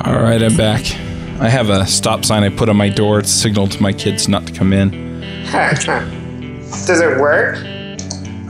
[0.00, 0.80] All right, I'm back.
[1.40, 3.18] I have a stop sign I put on my door.
[3.18, 5.20] It's a signal to my kids not to come in.
[5.52, 7.58] Does it work?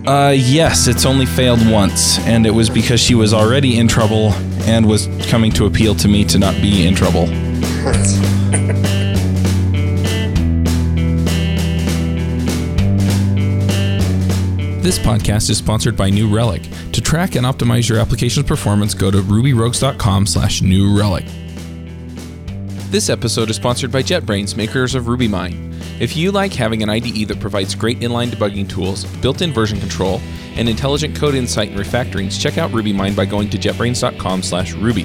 [0.06, 4.32] Uh, yes, it's only failed once, and it was because she was already in trouble
[4.62, 7.26] and was coming to appeal to me to not be in trouble.
[14.82, 16.62] This podcast is sponsored by New Relic.
[16.92, 21.24] To track and optimize your application's performance, go to rubyrogues.com slash new relic.
[22.90, 25.72] This episode is sponsored by JetBrains, makers of RubyMine.
[25.98, 30.20] If you like having an IDE that provides great inline debugging tools, built-in version control,
[30.56, 35.04] and intelligent code insight and refactorings, check out RubyMine by going to jetbrains.com slash ruby.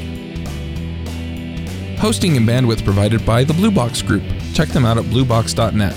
[1.99, 4.23] Hosting and bandwidth provided by the Blue Box Group.
[4.53, 5.93] Check them out at bluebox.net.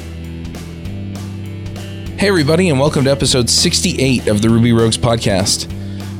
[2.16, 5.68] Hey, everybody, and welcome to episode 68 of the Ruby Rogues podcast.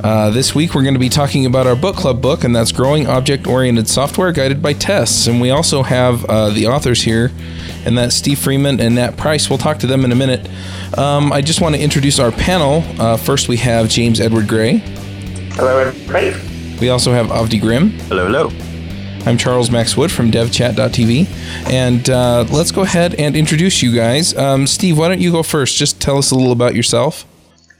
[0.03, 2.71] Uh, this week, we're going to be talking about our book club book, and that's
[2.71, 5.27] Growing Object Oriented Software Guided by Tests.
[5.27, 7.31] And we also have uh, the authors here,
[7.85, 9.47] and that's Steve Freeman and Nat Pryce.
[9.47, 10.49] We'll talk to them in a minute.
[10.97, 12.83] Um, I just want to introduce our panel.
[12.99, 14.77] Uh, first, we have James Edward Gray.
[15.53, 16.35] Hello, everybody.
[16.79, 17.91] We also have Avdi Grimm.
[18.09, 18.49] Hello, hello.
[19.27, 21.27] I'm Charles Max Wood from devchat.tv.
[21.71, 24.35] And uh, let's go ahead and introduce you guys.
[24.35, 25.77] Um, Steve, why don't you go first?
[25.77, 27.27] Just tell us a little about yourself.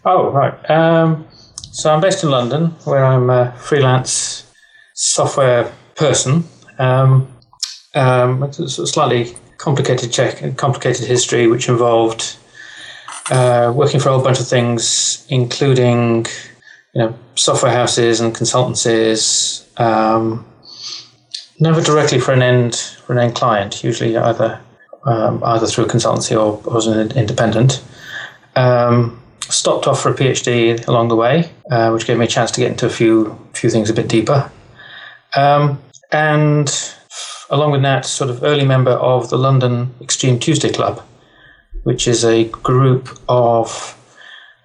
[0.06, 0.69] Oh, right.
[0.69, 1.28] Um,
[1.72, 4.52] so I'm based in London, where I'm a freelance
[4.94, 6.44] software person.
[6.78, 7.28] Um,
[7.95, 12.38] um, it's a slightly complicated check, complicated history, which involved
[13.30, 16.25] uh, working for a whole bunch of things, including
[16.94, 19.66] you know software houses and consultancies.
[19.80, 20.45] Um,
[21.59, 23.83] never directly for an end for an end client.
[23.83, 24.59] Usually either
[25.06, 27.83] um, either through a consultancy or, or as an independent.
[28.56, 32.52] Um, stopped off for a PhD along the way, uh, which gave me a chance
[32.52, 34.52] to get into a few few things a bit deeper.
[35.36, 36.94] Um, and
[37.50, 41.02] along with that, sort of early member of the London Extreme Tuesday Club,
[41.84, 43.97] which is a group of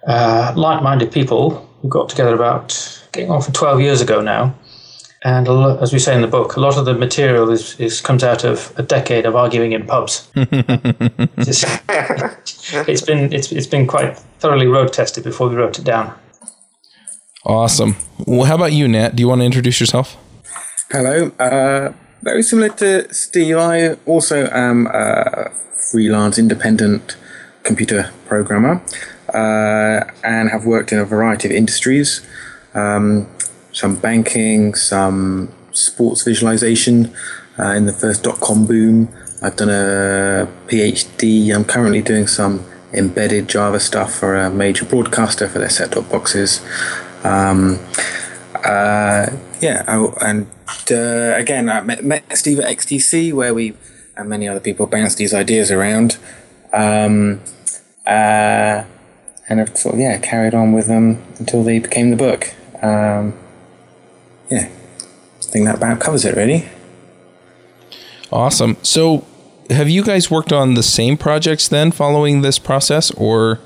[0.07, 4.55] uh, like-minded people who got together about getting on for 12 years ago now.
[5.27, 7.99] And lot, as we say in the book, a lot of the material is, is
[7.99, 10.29] comes out of a decade of arguing in pubs.
[10.35, 11.65] it's,
[12.87, 16.13] it's been it's, it's been quite thoroughly road tested before we wrote it down.
[17.45, 17.97] Awesome.
[18.25, 19.17] Well, how about you, Nat?
[19.17, 20.15] Do you want to introduce yourself?
[20.91, 21.29] Hello.
[21.37, 27.17] Uh, very similar to Steve, I also am a freelance independent
[27.63, 28.81] computer programmer
[29.33, 32.25] uh, and have worked in a variety of industries.
[32.73, 33.27] Um,
[33.77, 37.13] some banking, some sports visualization
[37.59, 39.07] uh, in the first dot com boom.
[39.43, 41.53] I've done a PhD.
[41.55, 46.09] I'm currently doing some embedded Java stuff for a major broadcaster for their set top
[46.09, 46.65] boxes.
[47.23, 47.79] Um,
[48.55, 49.27] uh,
[49.61, 50.47] yeah, oh, and
[50.89, 53.75] uh, again, I met, met, Steve at XTC where we
[54.15, 56.17] and many other people bounced these ideas around.
[56.73, 57.41] Um,
[58.07, 58.83] uh,
[59.49, 62.53] and I've sort of, yeah, carried on with them until they became the book.
[62.81, 63.37] Um,
[64.49, 66.67] yeah, I think that about covers it, really.
[68.31, 68.77] Awesome.
[68.81, 69.25] So,
[69.69, 73.59] have you guys worked on the same projects then following this process, or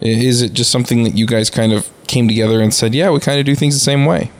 [0.00, 3.20] is it just something that you guys kind of came together and said, yeah, we
[3.20, 4.30] kind of do things the same way?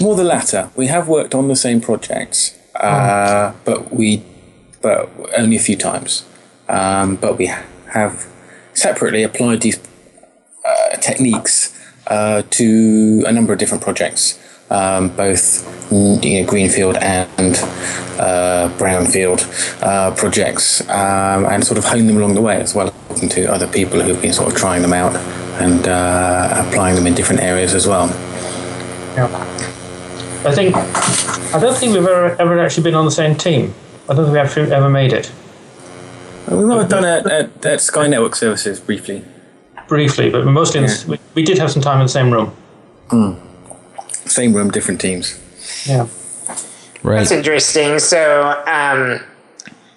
[0.00, 0.70] More the latter.
[0.76, 3.60] We have worked on the same projects, uh, oh.
[3.64, 4.22] but we,
[4.80, 6.24] but only a few times.
[6.68, 7.46] Um, but we
[7.92, 8.26] have
[8.74, 9.80] separately applied these
[10.64, 11.77] uh, techniques
[12.08, 14.38] uh, to a number of different projects,
[14.70, 17.56] um, both you know, greenfield and
[18.18, 19.42] uh, brownfield
[19.82, 23.44] uh, projects, um, and sort of hone them along the way as well, talking to
[23.52, 25.14] other people who've been sort of trying them out
[25.60, 28.08] and uh, applying them in different areas as well.
[29.16, 29.26] Yeah.
[30.44, 33.74] I think I don't think we've ever, ever actually been on the same team.
[34.08, 35.32] I don't think we've ever, ever made it.
[36.48, 39.24] We might have done it at, at Sky Network Services briefly
[39.88, 40.86] briefly, but mostly yeah.
[40.86, 42.54] the, we, we, did have some time in the same room.
[43.08, 43.38] Mm.
[44.28, 45.40] Same room, different teams.
[45.86, 46.06] Yeah.
[47.02, 47.18] Right.
[47.18, 47.98] That's interesting.
[47.98, 49.20] So, um,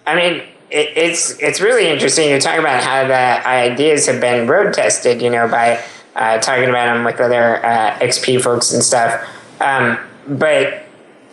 [0.07, 2.29] I mean, it, it's it's really interesting.
[2.29, 5.21] You talk about how the ideas have been road tested.
[5.21, 5.83] You know, by
[6.15, 9.27] uh, talking about them with other uh, XP folks and stuff.
[9.59, 9.97] Um,
[10.27, 10.83] but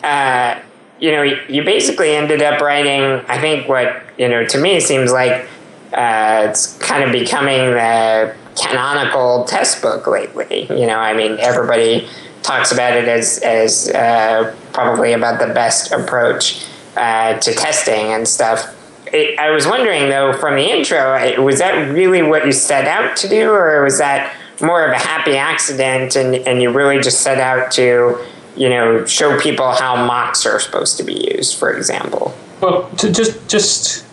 [0.03, 0.59] uh,
[0.99, 3.25] you know, you basically ended up writing.
[3.27, 5.47] I think what you know to me seems like
[5.93, 10.67] uh, it's kind of becoming the canonical test book lately.
[10.69, 12.07] You know, I mean, everybody
[12.41, 16.65] talks about it as as uh, probably about the best approach
[16.95, 18.75] uh, to testing and stuff.
[19.11, 23.15] It, I was wondering though, from the intro, was that really what you set out
[23.17, 27.21] to do, or was that more of a happy accident, and and you really just
[27.21, 28.19] set out to
[28.59, 32.35] you know, show people how mocks are supposed to be used, for example.
[32.61, 34.05] Well, to just just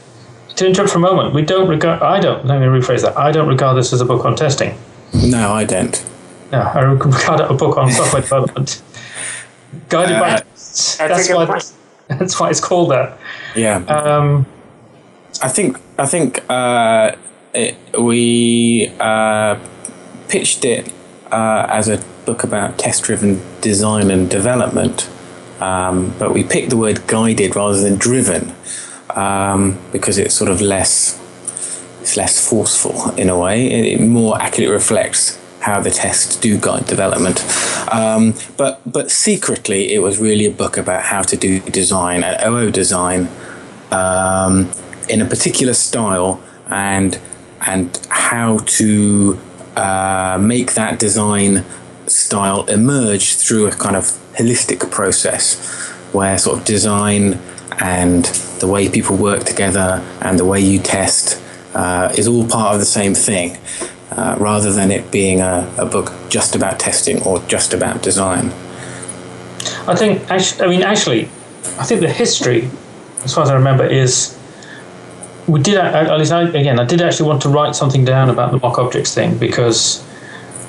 [0.56, 2.02] to interrupt for a moment, we don't regard.
[2.02, 2.44] I don't.
[2.46, 3.16] Let me rephrase that.
[3.16, 4.76] I don't regard this as a book on testing.
[5.14, 6.04] No, I don't.
[6.50, 8.82] No, I regard it a book on software development,
[9.88, 10.30] guided by.
[10.30, 10.96] Uh, tests.
[10.96, 11.46] that's That's why.
[11.46, 11.72] point.
[12.08, 13.18] That's why it's called that.
[13.54, 13.76] Yeah.
[13.86, 14.46] Um,
[15.42, 17.16] I think I think uh,
[17.52, 19.58] it, we uh,
[20.28, 20.92] pitched it
[21.30, 25.08] uh, as a book about test-driven design and development,
[25.60, 28.54] um, but we picked the word guided rather than driven
[29.16, 31.20] um, because it's sort of less
[32.00, 33.66] it's less forceful in a way.
[33.66, 37.44] It, more accurately reflects how the tests do guide development.
[37.90, 42.36] Um, but but secretly, it was really a book about how to do design, and
[42.46, 43.28] OO design,
[43.90, 44.70] um,
[45.08, 47.18] in a particular style, and
[47.66, 49.40] and how to
[49.74, 51.64] uh, make that design
[52.06, 54.04] style emerge through a kind of
[54.38, 55.58] holistic process,
[56.12, 57.40] where sort of design
[57.80, 58.24] and
[58.60, 61.42] the way people work together and the way you test
[61.74, 63.58] uh, is all part of the same thing,
[64.10, 68.46] uh, rather than it being a, a book just about testing or just about design.
[69.86, 70.30] I think.
[70.30, 71.28] I mean, actually,
[71.78, 72.70] I think the history,
[73.24, 74.38] as far as I remember, is
[75.46, 75.76] we did.
[75.76, 78.78] At least, I, again, I did actually want to write something down about the mock
[78.78, 80.04] objects thing because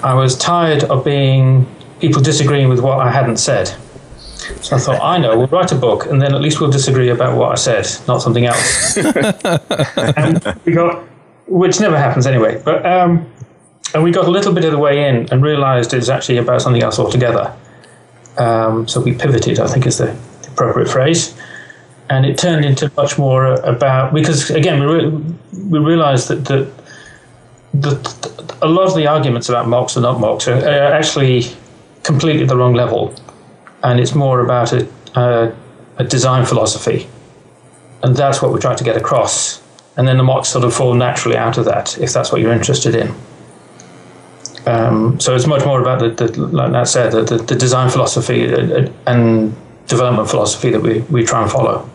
[0.03, 1.65] I was tired of being
[1.99, 3.73] people disagreeing with what I hadn't said.
[4.61, 7.09] So I thought, I know, we'll write a book, and then at least we'll disagree
[7.09, 8.97] about what I said, not something else.
[8.97, 11.03] and we got,
[11.47, 12.61] which never happens anyway.
[12.63, 13.29] But um,
[13.93, 16.61] and we got a little bit of the way in and realised it's actually about
[16.61, 17.55] something else altogether.
[18.37, 20.15] Um, so we pivoted, I think, is the
[20.47, 21.35] appropriate phrase,
[22.09, 25.35] and it turned into much more about because again we re-
[25.69, 26.71] we realised that that
[27.73, 31.43] that a lot of the arguments about mocks and not mocks are, are actually
[32.03, 33.13] completely the wrong level,
[33.83, 35.55] and it's more about a, a,
[35.97, 37.07] a design philosophy,
[38.03, 39.61] and that's what we try to get across.
[39.97, 42.53] And then the mocks sort of fall naturally out of that if that's what you're
[42.53, 43.15] interested in.
[44.67, 47.89] Um, so it's much more about the, the like Nat said, the, the, the design
[47.89, 49.55] philosophy uh, and
[49.87, 51.89] development philosophy that we, we try and follow.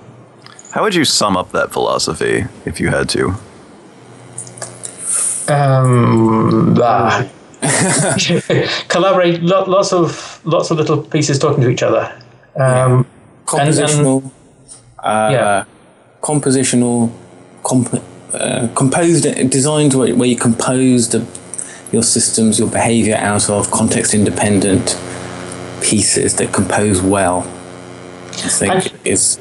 [0.73, 3.35] How would you sum up that philosophy if you had to?
[5.49, 7.29] Um, ah.
[8.89, 12.13] collaborate, lo- lots of lots of little pieces talking to each other.
[12.57, 13.07] Um,
[13.47, 14.31] Compositional,
[14.99, 15.65] uh, yeah.
[16.21, 17.13] compositional,
[17.65, 21.27] comp- uh, composed, designed where, where you compose the,
[21.93, 24.99] your systems, your behavior out of context independent
[25.83, 27.41] pieces that compose well.
[28.31, 29.39] I think Actually- is.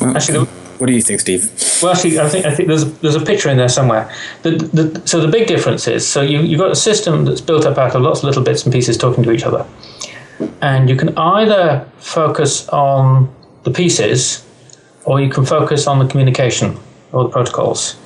[0.00, 1.50] Actually, the- what do you think, Steve?
[1.82, 4.10] Well, actually, I think I think there's a, there's a picture in there somewhere.
[4.42, 7.64] The, the, so the big difference is so you you've got a system that's built
[7.64, 9.66] up out of lots of little bits and pieces talking to each other,
[10.60, 13.34] and you can either focus on
[13.64, 14.44] the pieces,
[15.04, 16.76] or you can focus on the communication
[17.12, 17.96] or the protocols.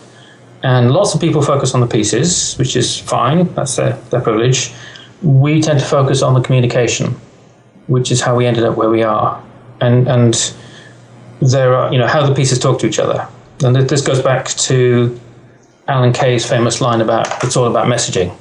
[0.63, 3.53] And lots of people focus on the pieces, which is fine.
[3.55, 4.73] That's their, their privilege.
[5.23, 7.15] We tend to focus on the communication,
[7.87, 9.43] which is how we ended up where we are.
[9.81, 10.35] And and
[11.41, 13.29] there are, you know, how the pieces talk to each other.
[13.63, 15.19] And this goes back to
[15.89, 18.35] Alan Kay's famous line about it's all about messaging.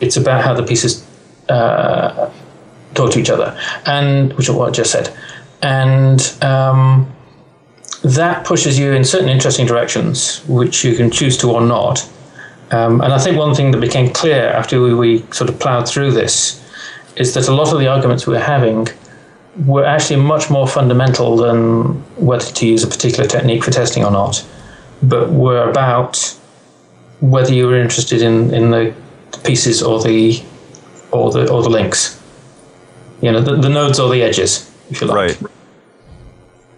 [0.00, 1.06] It's about how the pieces
[1.48, 2.30] uh,
[2.94, 5.14] talk to each other, and which is what I just said.
[5.62, 7.10] And um,
[8.02, 12.08] that pushes you in certain interesting directions, which you can choose to or not.
[12.70, 15.88] Um, and I think one thing that became clear after we, we sort of ploughed
[15.88, 16.64] through this
[17.16, 18.88] is that a lot of the arguments we were having
[19.66, 24.10] were actually much more fundamental than whether to use a particular technique for testing or
[24.10, 24.44] not,
[25.02, 26.36] but were about
[27.20, 28.94] whether you were interested in, in the
[29.44, 30.42] pieces or the
[31.12, 32.20] or the or the links.
[33.20, 35.16] You know, the, the nodes or the edges, if you like.
[35.40, 35.50] Right.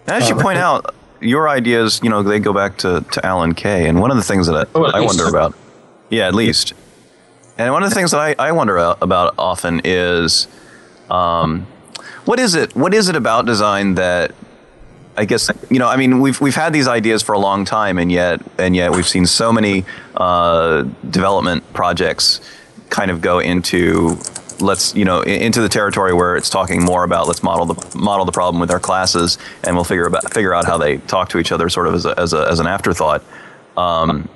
[0.07, 3.53] As you Uh, point out, your ideas, you know, they go back to, to Alan
[3.53, 3.87] Kay.
[3.87, 5.55] And one of the things that I, Oh, I wonder about,
[6.09, 6.73] yeah, at least.
[7.57, 10.47] And one of the things that I, I wonder about often is,
[11.09, 11.65] um,
[12.25, 12.75] what is it?
[12.75, 14.33] What is it about design that
[15.15, 15.87] I guess you know.
[15.87, 18.91] I mean, we've we've had these ideas for a long time, and yet and yet
[18.91, 22.41] we've seen so many uh, development projects
[22.89, 24.17] kind of go into
[24.59, 28.25] let's you know into the territory where it's talking more about let's model the model
[28.25, 31.37] the problem with our classes, and we'll figure about figure out how they talk to
[31.37, 33.23] each other, sort of as a, as a, as an afterthought.
[33.77, 34.27] Um,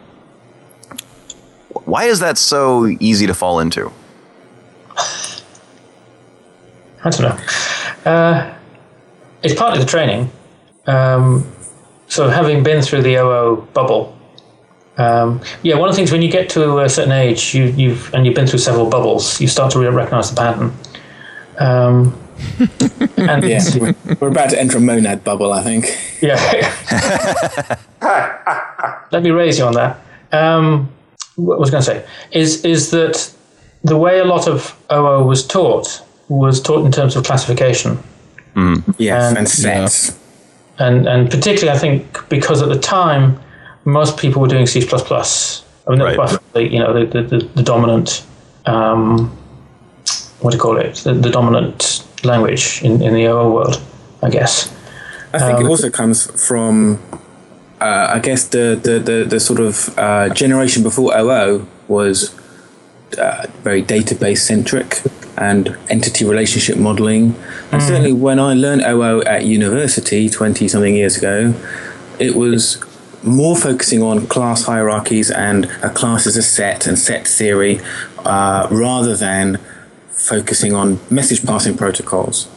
[1.86, 3.92] why is that so easy to fall into?
[7.04, 7.38] I don't know.
[8.08, 8.54] Uh,
[9.44, 10.32] it's partly the training.
[10.86, 11.46] Um,
[12.08, 14.18] so having been through the OO bubble,
[14.98, 18.14] um, yeah, one of the things when you get to a certain age, you, you've
[18.14, 20.74] and you've been through several bubbles, you start to really recognize the pattern.
[21.60, 22.18] Um,
[23.18, 25.86] and Yeah, we're, we're about to enter a monad bubble, I think.
[26.22, 26.38] Yeah.
[29.12, 30.00] Let me raise you on that.
[30.32, 30.90] Um,
[31.36, 33.34] what was I going to say is is that
[33.84, 37.98] the way a lot of OO was taught was taught in terms of classification,
[38.98, 40.18] Yes, And- and sets.
[40.80, 43.40] and and particularly I think because at the time
[43.86, 45.64] most people were doing C plus plus.
[45.88, 48.24] I mean, that was you know the the, the, the dominant
[48.66, 49.32] um,
[50.42, 53.82] what do you call it the, the dominant language in, in the OO world,
[54.22, 54.72] I guess.
[55.34, 57.00] I think Um, it also comes from,
[57.82, 62.36] uh, I guess, the, the, the, the sort of uh, generation before OO was
[63.18, 65.02] uh, very database centric
[65.38, 67.36] and entity relationship modeling.
[67.72, 71.54] And certainly when I learned OO at university 20 something years ago,
[72.20, 72.84] it was
[73.24, 77.80] more focusing on class hierarchies and a class as a set and set theory
[78.20, 79.58] uh, rather than
[80.10, 82.48] focusing on message passing protocols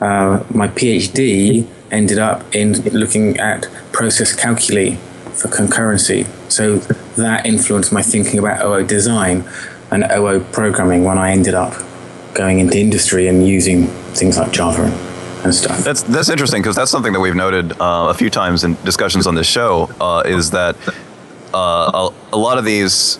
[0.00, 4.96] uh, my PhD ended up in looking at process calculi
[5.32, 6.26] for concurrency.
[6.50, 6.78] So
[7.16, 9.44] that influenced my thinking about OO design
[9.90, 11.72] and OO programming when I ended up
[12.34, 14.84] going into industry and using things like Java
[15.44, 15.84] and stuff.
[15.84, 19.26] That's that's interesting because that's something that we've noted uh, a few times in discussions
[19.26, 19.90] on this show.
[20.00, 20.76] Uh, is that
[21.54, 23.18] uh, a, a lot of these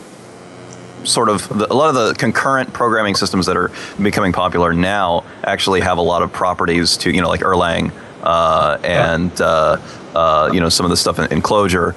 [1.05, 3.71] sort of the, a lot of the concurrent programming systems that are
[4.03, 8.79] becoming popular now actually have a lot of properties to you know like Erlang uh,
[8.85, 9.81] and uh,
[10.15, 11.95] uh, you know some of the stuff in, in Clojure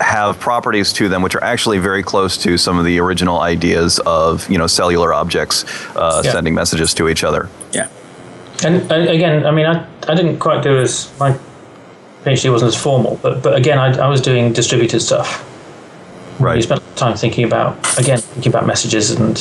[0.00, 3.98] have properties to them which are actually very close to some of the original ideas
[4.06, 5.64] of you know cellular objects
[5.96, 6.32] uh, Yeah.
[6.32, 7.48] sending messages to each other.
[7.72, 7.88] yeah.
[8.64, 11.38] And, again, I mean, I, I didn't quite do as my
[12.24, 15.44] PhD wasn't as formal, but but again, I, I was doing distributed stuff.
[16.40, 16.56] Right.
[16.56, 19.36] You spent time thinking about again thinking about messages and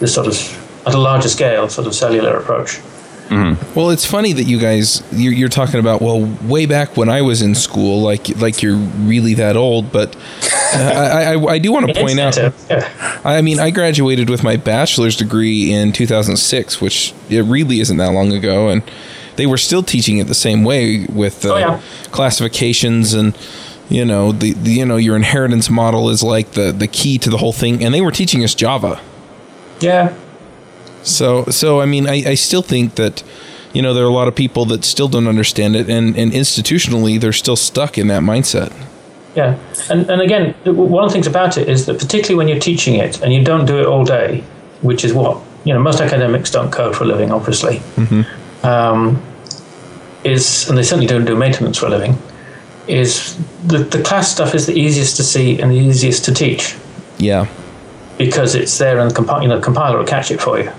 [0.00, 0.34] this sort of
[0.86, 2.80] at a larger scale sort of cellular approach.
[3.28, 7.22] Well, it's funny that you guys you're, you're talking about well, way back when I
[7.22, 9.90] was in school, like like you're really that old.
[9.92, 10.14] But
[10.74, 12.36] uh, I, I I do want to point out.
[12.70, 17.96] yeah, I mean, I graduated with my bachelor's degree in 2006, which it really isn't
[17.96, 18.82] that long ago, and
[19.36, 21.80] they were still teaching it the same way with uh, Oh, yeah.
[22.12, 23.36] classifications and
[23.88, 27.30] you know the, the you know your inheritance model is like the the key to
[27.30, 29.00] the whole thing, and they were teaching us Java.
[29.80, 30.14] yeah,
[31.06, 33.22] So so I mean, I, I still think that
[33.72, 36.32] you know there are a lot of people that still don't understand it, and and
[36.32, 38.72] institutionally they're still stuck in that mindset.
[39.36, 39.56] yeah.
[39.90, 42.94] And and again, one of the things about it is that particularly when you're teaching
[42.94, 44.42] it and you don't do it all day,
[44.82, 47.80] which is what you know most academics don't code for a living, obviously.
[48.62, 49.22] Um,
[50.24, 52.18] is and they certainly don't do maintenance for a living.
[52.88, 53.36] Is
[53.66, 56.76] the the class stuff is the easiest to see and the easiest to teach.
[57.18, 57.46] Yeah.
[58.18, 60.70] because it's there and the compi- you know, the compiler will catch it for you.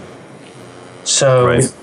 [1.08, 1.74] So, Right.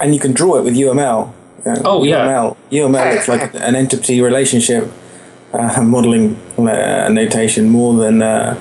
[0.00, 1.32] And you can draw it with UML.
[1.64, 2.26] you know, Oh, yeah.
[2.26, 2.56] UML.
[2.70, 4.90] UML is like an entity relationship
[5.52, 8.56] uh, modeling uh, notation more than uh,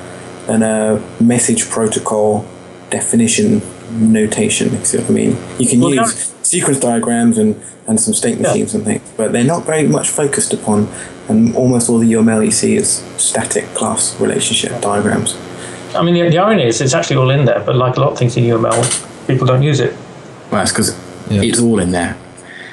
[0.47, 2.45] than a message protocol
[2.91, 3.61] definition
[3.91, 4.67] notation.
[4.67, 5.37] If you see what I mean?
[5.57, 7.55] You can Well, use sequence diagrams and,
[7.87, 8.43] and some state Yeah.
[8.49, 10.87] machines and things, but they're not very much focused upon.
[11.29, 15.35] And almost all the UML you see is static class relationship diagrams.
[15.95, 18.11] I mean, the, the irony is it's actually all in there, but like a lot
[18.11, 18.83] of things in UML,
[19.27, 19.93] people don't use it.
[20.51, 20.97] Well, that's because
[21.29, 21.41] Yeah.
[21.41, 22.15] it's all in there.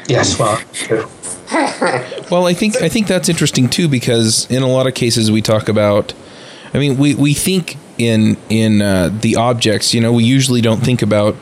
[0.09, 0.59] Yes, well.
[2.31, 5.43] Well, I think I think that's interesting too because in a lot of cases we
[5.43, 6.15] talk about.
[6.73, 9.93] I mean, we, we think in in uh, the objects.
[9.93, 11.37] You know, we usually don't think about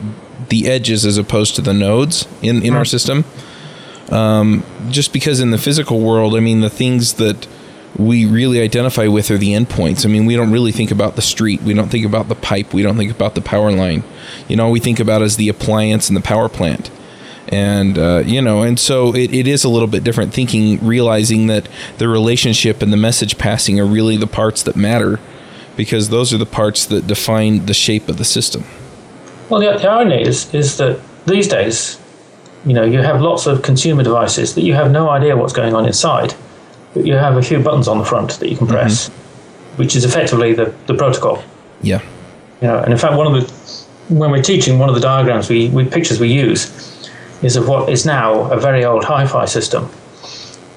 [0.49, 3.25] the edges as opposed to the nodes in in our system.
[4.09, 7.47] Um, just because in the physical world, I mean, the things that
[7.97, 10.05] we really identify with are the endpoints.
[10.05, 11.61] I mean, we don't really think about the street.
[11.61, 12.73] We don't think about the pipe.
[12.73, 14.03] We don't think about the power line.
[14.47, 16.91] You know, we think about as the appliance and the power plant
[17.51, 21.47] and uh, you know and so it, it is a little bit different thinking realizing
[21.47, 21.67] that
[21.97, 25.19] the relationship and the message passing are really the parts that matter
[25.75, 28.63] because those are the parts that define the shape of the system
[29.49, 31.99] Well, the, the irony is, is that these days,
[32.65, 35.73] you know, you have lots of consumer devices that you have no idea what's going
[35.73, 36.35] on inside,
[36.95, 39.09] you have a few buttons on the front that you can press,
[39.75, 41.43] which is effectively the, the protocol.
[41.81, 42.01] yeah.
[42.61, 43.59] You know, and in fact, one of the
[44.09, 47.09] when we're teaching, one of the diagrams we, we pictures we use
[47.41, 49.89] is of what is now a very old hi-fi system,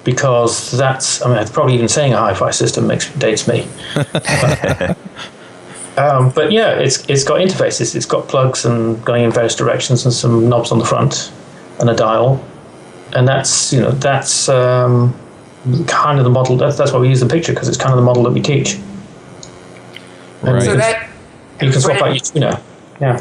[0.05, 3.63] because that's I mean, probably even saying a hi-fi system makes dates me.
[5.97, 10.05] um, but yeah, it's it's got interfaces, it's got plugs and going in various directions,
[10.05, 11.33] and some knobs on the front,
[11.81, 12.45] and a dial,
[13.15, 15.19] and that's you know that's um,
[15.87, 16.57] kind of the model.
[16.57, 18.41] That's that's why we use the picture because it's kind of the model that we
[18.41, 18.75] teach.
[20.43, 20.63] And Right.
[20.63, 21.09] So that
[21.61, 22.61] you can swap when- out your tuner.
[23.01, 23.21] Yeah.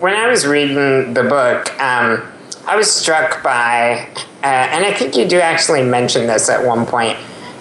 [0.00, 2.22] when I was reading the book, um,
[2.66, 4.06] I was struck by,
[4.42, 7.16] uh, and I think you do actually mention this at one point,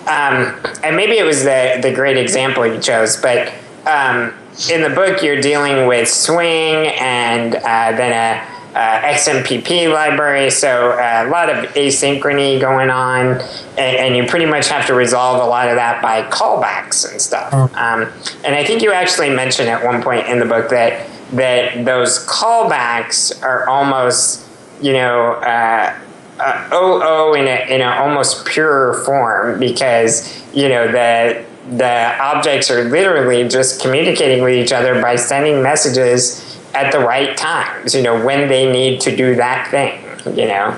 [0.08, 0.54] um,
[0.84, 3.52] and maybe it was the the great example you chose, but
[3.86, 4.34] um,
[4.72, 11.24] in the book you're dealing with swing and uh, then a XMPP library, so uh,
[11.26, 13.40] a lot of asynchrony going on,
[13.78, 17.22] and, and, you pretty much have to resolve a lot of that by callbacks and
[17.22, 17.50] stuff.
[17.54, 17.64] Oh.
[17.74, 18.12] Um,
[18.44, 22.26] and I think you actually mentioned at one point in the book that that those
[22.28, 24.46] callbacks are almost,
[24.82, 25.98] you know, uh,
[26.40, 31.46] uh, OO in a in an almost pure form because you know the
[31.78, 36.45] the objects are literally just communicating with each other by sending messages
[36.76, 40.02] at the right times, you know, when they need to do that thing,
[40.38, 40.76] you know.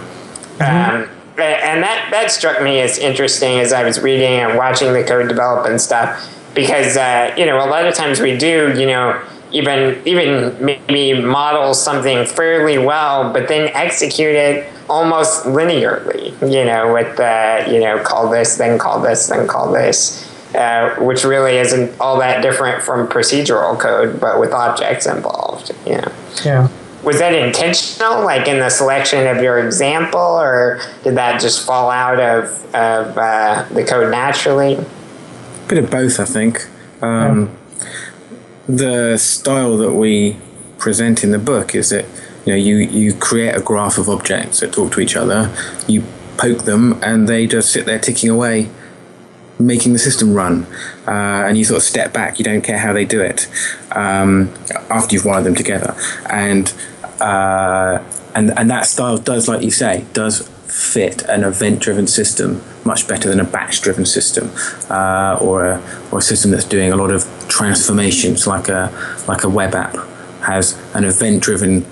[0.60, 1.02] Mm-hmm.
[1.04, 5.04] Um, and that, that struck me as interesting as I was reading and watching the
[5.04, 8.88] code develop and stuff, because, uh, you know, a lot of times we do, you
[8.88, 16.66] know, even even maybe model something fairly well, but then execute it almost linearly, you
[16.66, 20.27] know, with the, you know, call this, then call this, then call this.
[20.58, 25.72] Uh, which really isn't all that different from procedural code, but with objects involved.
[25.86, 26.12] Yeah.
[26.44, 26.70] Yeah.
[27.04, 31.92] Was that intentional, like in the selection of your example, or did that just fall
[31.92, 34.74] out of, of uh, the code naturally?
[34.74, 36.68] A bit of both, I think.
[37.04, 37.88] Um, yeah.
[38.68, 40.38] The style that we
[40.80, 42.06] present in the book is that
[42.48, 45.56] you know you, you create a graph of objects that talk to each other,
[45.88, 46.04] you
[46.36, 48.72] poke them, and they just sit there ticking away
[49.60, 50.66] making the system run,
[51.08, 52.40] uh, and you sort of step back.
[52.40, 53.48] You don't care how they do it
[53.92, 54.54] um,
[54.90, 55.96] after you've wired them together,
[56.30, 56.74] and
[57.20, 58.04] uh,
[58.36, 63.30] and and that style does, like you say, does fit an event-driven system much better
[63.30, 64.52] than a batch-driven system
[64.90, 68.92] uh, or a or a system that's doing a lot of transformations, like a
[69.28, 69.96] like a web app
[70.42, 71.86] has an event-driven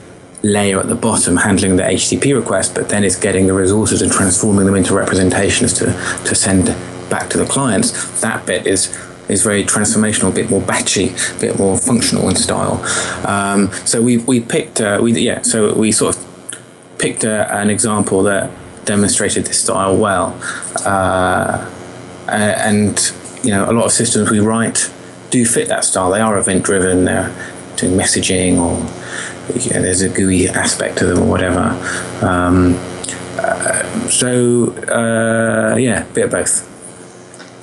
[0.43, 4.11] layer at the bottom handling the HTTP request, but then it's getting the resources and
[4.11, 5.85] transforming them into representations to,
[6.23, 6.67] to send
[7.15, 7.87] back to the clients,
[8.21, 8.81] that bit is
[9.27, 12.75] is very transformational, a bit more batchy, a bit more functional in style.
[13.25, 16.21] Um, so we we picked uh, we yeah so we sort of
[16.97, 18.51] picked a, an example that
[18.85, 20.27] demonstrated this style well,
[20.85, 21.65] uh,
[22.27, 23.13] and
[23.43, 24.91] you know a lot of systems we write
[25.31, 26.11] do fit that style.
[26.11, 27.05] They are event driven.
[27.05, 27.33] They're
[27.77, 28.73] doing messaging or
[29.83, 31.65] there's a GUI aspect to them or whatever.
[32.21, 32.75] Um,
[33.37, 36.74] uh, so uh, yeah, bit of both.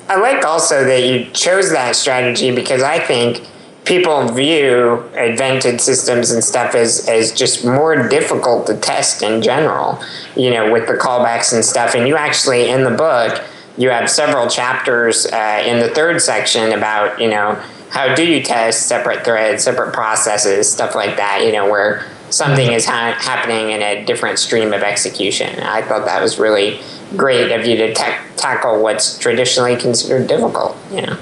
[0.09, 3.47] I like also that you chose that strategy because I think
[3.85, 10.01] people view evented systems and stuff as, as just more difficult to test in general,
[10.37, 11.95] you know, with the callbacks and stuff.
[11.95, 13.43] And you actually, in the book,
[13.77, 17.61] you have several chapters uh, in the third section about, you know,
[17.91, 22.73] how do you test separate threads, separate processes, stuff like that, you know, where something
[22.73, 25.61] is ha- happening in a different stream of execution.
[25.61, 26.81] I thought that was really
[27.17, 30.77] great of you to ta- tackle what's traditionally considered difficult.
[30.91, 31.19] You know.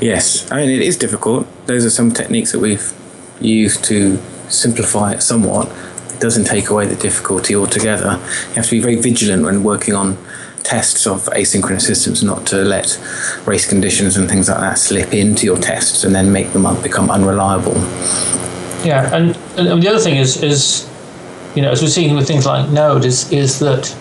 [0.00, 1.46] Yes, I mean it is difficult.
[1.66, 2.92] Those are some techniques that we've
[3.40, 5.68] used to simplify it somewhat.
[6.12, 8.20] It doesn't take away the difficulty altogether.
[8.48, 10.18] You have to be very vigilant when working on
[10.62, 12.98] tests of asynchronous systems, not to let
[13.46, 17.10] race conditions and things like that slip into your tests and then make them become
[17.10, 17.74] unreliable.
[18.84, 20.88] Yeah, and, and the other thing is is
[21.54, 23.94] you know as we're seeing with things like Node is is that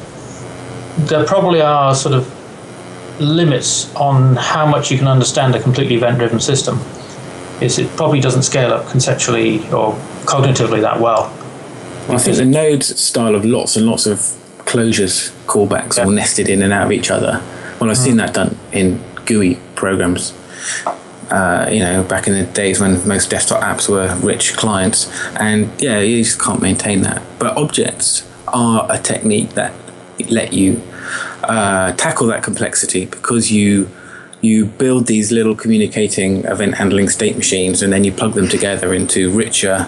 [0.98, 2.32] there probably are sort of
[3.20, 6.80] limits on how much you can understand a completely event-driven system.
[7.62, 9.94] Is it probably doesn't scale up conceptually or
[10.26, 11.32] cognitively that well.
[12.08, 14.18] well I think the Node's style of lots and lots of
[14.66, 16.06] closures, callbacks, yeah.
[16.06, 17.42] all nested in and out of each other.
[17.80, 18.04] Well, I've mm.
[18.04, 20.34] seen that done in GUI programs.
[21.30, 25.70] Uh, you know, back in the days when most desktop apps were rich clients, and
[25.82, 27.22] yeah, you just can't maintain that.
[27.40, 29.74] But objects are a technique that
[30.30, 30.82] let you
[31.44, 33.90] uh, tackle that complexity because you
[34.42, 38.94] you build these little communicating event handling state machines and then you plug them together
[38.94, 39.88] into richer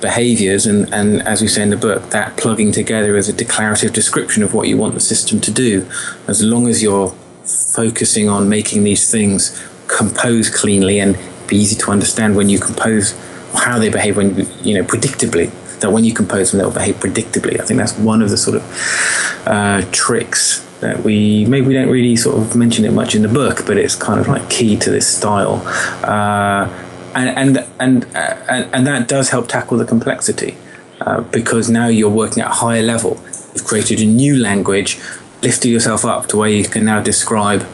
[0.00, 0.66] behaviors.
[0.66, 4.42] And, and as we say in the book that plugging together is a declarative description
[4.42, 5.86] of what you want the system to do.
[6.26, 7.10] As long as you're
[7.44, 13.12] focusing on making these things compose cleanly and be easy to understand when you compose
[13.54, 17.60] how they behave when you, know predictably that when you compose them, they'll behave predictably.
[17.60, 21.90] I think that's one of the sort of uh, tricks that we maybe we don't
[21.90, 24.76] really sort of mention it much in the book, but it's kind of like key
[24.76, 25.62] to this style,
[26.04, 26.68] uh,
[27.14, 30.56] and and and, uh, and and that does help tackle the complexity
[31.02, 33.20] uh, because now you're working at a higher level.
[33.54, 34.98] You've created a new language,
[35.42, 37.66] lifted yourself up to where you can now describe.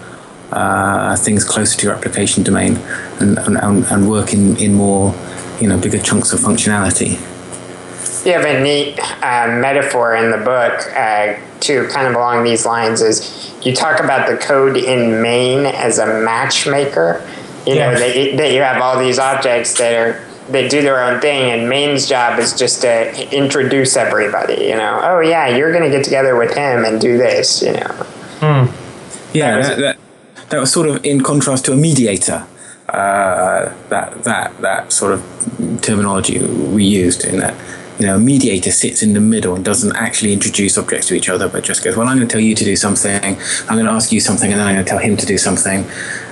[0.52, 2.76] Uh, things closer to your application domain
[3.18, 5.12] and, and, and work in, in more
[5.60, 7.20] you know bigger chunks of functionality
[8.26, 12.66] you have a neat uh, metaphor in the book uh, too, kind of along these
[12.66, 13.00] lines.
[13.00, 17.26] Is you talk about the code in main as a matchmaker.
[17.66, 21.02] You know that you, that you have all these objects that are that do their
[21.02, 24.66] own thing, and main's job is just to introduce everybody.
[24.66, 27.62] You know, oh yeah, you're going to get together with him and do this.
[27.62, 28.06] You know.
[29.32, 29.98] Yeah, was- that, that,
[30.50, 32.46] that was sort of in contrast to a mediator.
[32.88, 37.54] Uh, that that that sort of terminology we used in that
[37.98, 41.28] you know a mediator sits in the middle and doesn't actually introduce objects to each
[41.28, 43.86] other, but just goes, well, I'm going to tell you to do something, I'm going
[43.86, 45.84] to ask you something, and then I'm going to tell him to do something.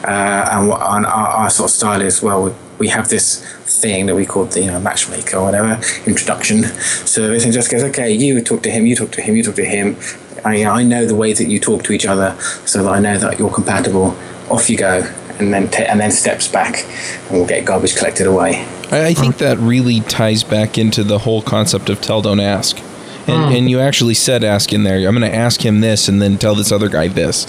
[0.04, 4.14] Uh, and, and our, our sort of style is well, we, have this thing that
[4.14, 6.64] we call the you know matchmaker or whatever introduction
[7.06, 9.54] service, and just goes, okay, you talk to him, you talk to him, you talk
[9.56, 9.96] to him.
[10.44, 13.18] I, I know the way that you talk to each other, so that I know
[13.18, 14.16] that you're compatible.
[14.50, 15.00] Off you go,
[15.38, 16.84] and then ta and then steps back,
[17.28, 18.66] and we'll get garbage collected away.
[18.90, 22.78] I, I think that really ties back into the whole concept of tell, don't ask.
[23.26, 23.56] And, hmm.
[23.56, 24.96] and you actually said ask in there.
[24.96, 27.46] I'm going to ask him this and then tell this other guy this.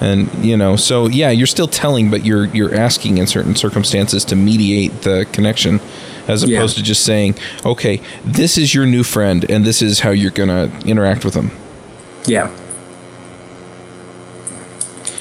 [0.00, 4.24] And you know, so yeah, you're still telling, but you're you're asking in certain circumstances
[4.26, 5.80] to mediate the connection,
[6.28, 6.58] as Yeah.
[6.58, 10.30] opposed to just saying, okay, this is your new friend, and this is how you're
[10.30, 11.50] gonna interact with them.
[12.26, 12.48] Yeah,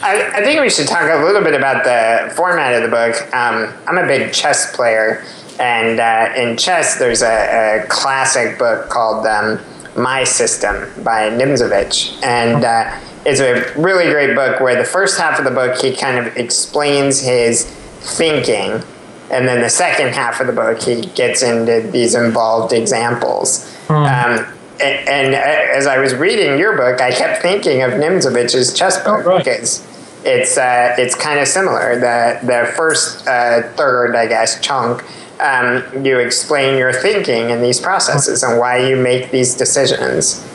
[0.08, 3.22] I, I think we should talk a little bit about the format of the book.
[3.34, 5.26] Um, I'm a big chess player,
[5.60, 9.60] and uh, in chess, there's a, a classic book called um,
[9.98, 12.24] My System by Nimzovich.
[12.24, 15.94] And uh, it's a really great book where the first half of the book, he
[15.94, 18.82] kind of explains his thinking.
[19.30, 23.76] And then the second half of the book, he gets into these involved examples.
[23.90, 29.04] Um, and, and as I was reading your book, I kept thinking of Nimzovich's chess
[29.04, 29.44] book right.
[29.44, 29.86] because
[30.28, 31.96] it's uh, it's kind of similar.
[31.96, 35.04] The the first uh, third, I guess, chunk,
[35.40, 40.46] um, you explain your thinking in these processes and why you make these decisions.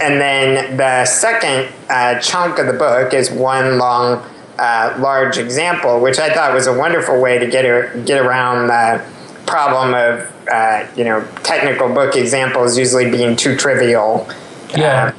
[0.00, 4.26] And then the second uh, chunk of the book is one long,
[4.58, 8.66] uh, large example, which I thought was a wonderful way to get a, get around
[8.66, 9.04] the
[9.46, 14.28] problem of uh, you know technical book examples usually being too trivial.
[14.76, 15.14] Yeah.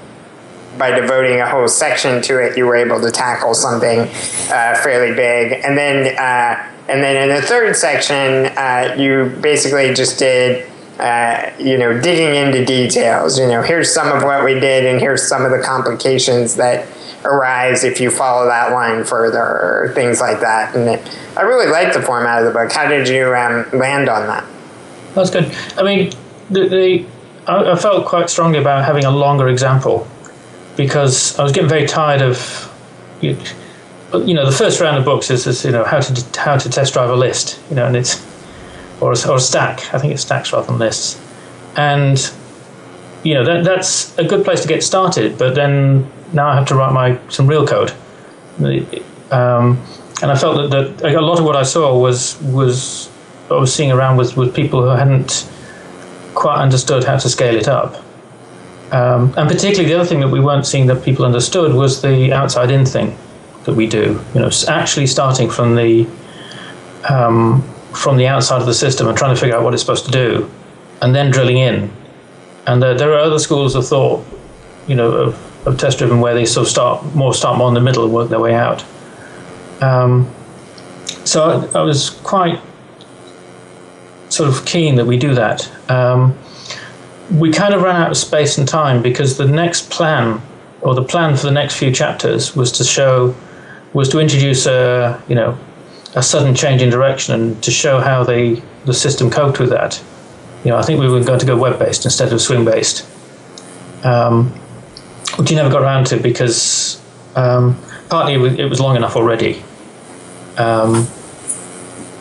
[0.77, 5.15] By devoting a whole section to it, you were able to tackle something uh, fairly
[5.15, 10.69] big, and then uh, and then in the third section, uh, you basically just did.
[10.99, 13.39] Uh, you know, digging into details.
[13.39, 16.87] You know, here's some of what we did, and here's some of the complications that
[17.25, 20.75] arise if you follow that line further, or things like that.
[20.75, 22.71] And it, I really liked the format of the book.
[22.71, 24.45] How did you um, land on that?
[25.15, 25.51] That's good.
[25.77, 26.11] I mean,
[26.51, 27.05] the, the
[27.47, 30.07] I, I felt quite strongly about having a longer example
[30.75, 32.69] because I was getting very tired of
[33.21, 33.37] you,
[34.13, 36.69] you know the first round of books is, is you know how to how to
[36.69, 38.23] test drive a list you know and it's
[39.01, 39.93] or a, or a stack.
[39.93, 41.19] I think it's stacks rather than lists.
[41.75, 42.31] And
[43.23, 46.67] you know that that's a good place to get started but then now I have
[46.67, 47.93] to write my some real code.
[49.31, 49.83] Um,
[50.21, 53.09] and I felt that, that a lot of what I saw was was
[53.49, 55.49] I was seeing around was was people who hadn't
[56.35, 58.03] quite understood how to scale it up.
[58.93, 62.31] Um, and particularly the other thing that we weren't seeing that people understood was the
[62.31, 63.17] outside in thing
[63.63, 64.21] that we do.
[64.35, 66.07] You know, actually starting from the
[67.09, 70.05] um, from the outside of the system and trying to figure out what it's supposed
[70.05, 70.49] to do,
[71.01, 71.91] and then drilling in.
[72.67, 74.25] And there, there are other schools of thought,
[74.87, 77.73] you know, of, of test driven where they sort of start more start more in
[77.73, 78.85] the middle and work their way out.
[79.81, 80.31] Um,
[81.25, 82.61] so I, I was quite
[84.29, 85.71] sort of keen that we do that.
[85.89, 86.37] Um,
[87.31, 90.41] we kind of ran out of space and time because the next plan,
[90.81, 93.35] or the plan for the next few chapters, was to show,
[93.93, 95.57] was to introduce a you know,
[96.15, 100.01] a sudden change in direction and to show how the the system coped with that.
[100.63, 103.05] You know, I think we were going to go web based instead of swing based,
[104.03, 104.49] um,
[105.37, 107.01] which you never got around to because
[107.35, 107.77] um,
[108.09, 109.63] partly it was- long enough already,
[110.57, 111.07] um,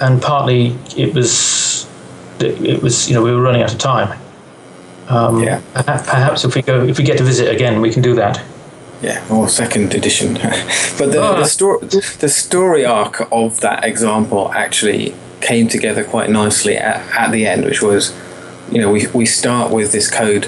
[0.00, 1.86] and partly it was
[2.40, 4.18] it was you know we were running out of time.
[5.12, 5.60] Um, Yeah.
[5.74, 8.40] Perhaps if we go if we get to visit again, we can do that.
[9.02, 10.34] Yeah, or second edition.
[10.98, 11.38] but the, Ah.
[11.40, 11.78] the story
[12.24, 17.64] the story arc of that example actually came together quite nicely at, at the end,
[17.64, 18.12] which was,
[18.70, 20.46] you know, we, we start with this code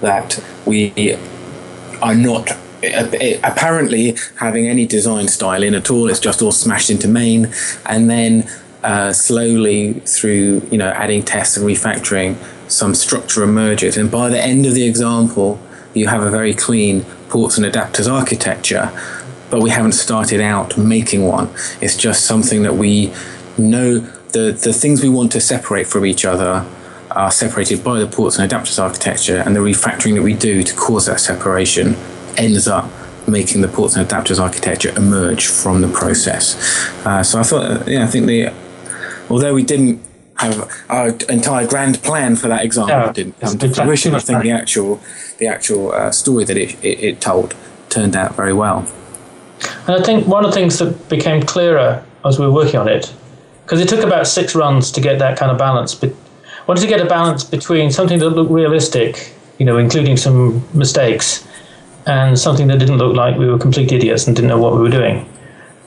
[0.00, 0.92] that we
[2.00, 2.52] are not
[3.42, 6.08] apparently having any design style in at all.
[6.08, 7.52] It's just all smashed into main,
[7.86, 8.48] and then
[8.86, 12.36] uh, slowly through you know adding tests and refactoring,
[12.70, 13.96] some structure emerges.
[13.96, 15.60] And by the end of the example,
[15.92, 18.92] you have a very clean ports and adapters architecture.
[19.50, 21.50] But we haven't started out making one.
[21.80, 23.12] It's just something that we
[23.58, 23.98] know
[24.30, 26.64] the the things we want to separate from each other
[27.10, 30.74] are separated by the ports and adapters architecture, and the refactoring that we do to
[30.76, 31.96] cause that separation
[32.36, 32.88] ends up
[33.26, 36.54] making the ports and adapters architecture emerge from the process.
[37.04, 38.52] Uh, so I thought, uh, yeah, I think the
[39.30, 40.02] although we didn't
[40.36, 44.14] have our entire grand plan for that example Yeah, didn't come to fruition.
[44.14, 45.00] I think the actual
[45.38, 47.54] the actual uh, story that it, it, it told
[47.88, 48.86] turned out very well.
[49.86, 52.88] And I think one of the things that became clearer as we were working on
[52.88, 53.12] it,
[53.64, 55.94] because it took about six runs to get that kind of balance.
[55.94, 56.12] But
[56.66, 61.46] wanted to get a balance between something that looked realistic, you know, including some mistakes,
[62.06, 64.80] and something that didn't look like we were complete idiots and didn't know what we
[64.80, 65.28] were doing.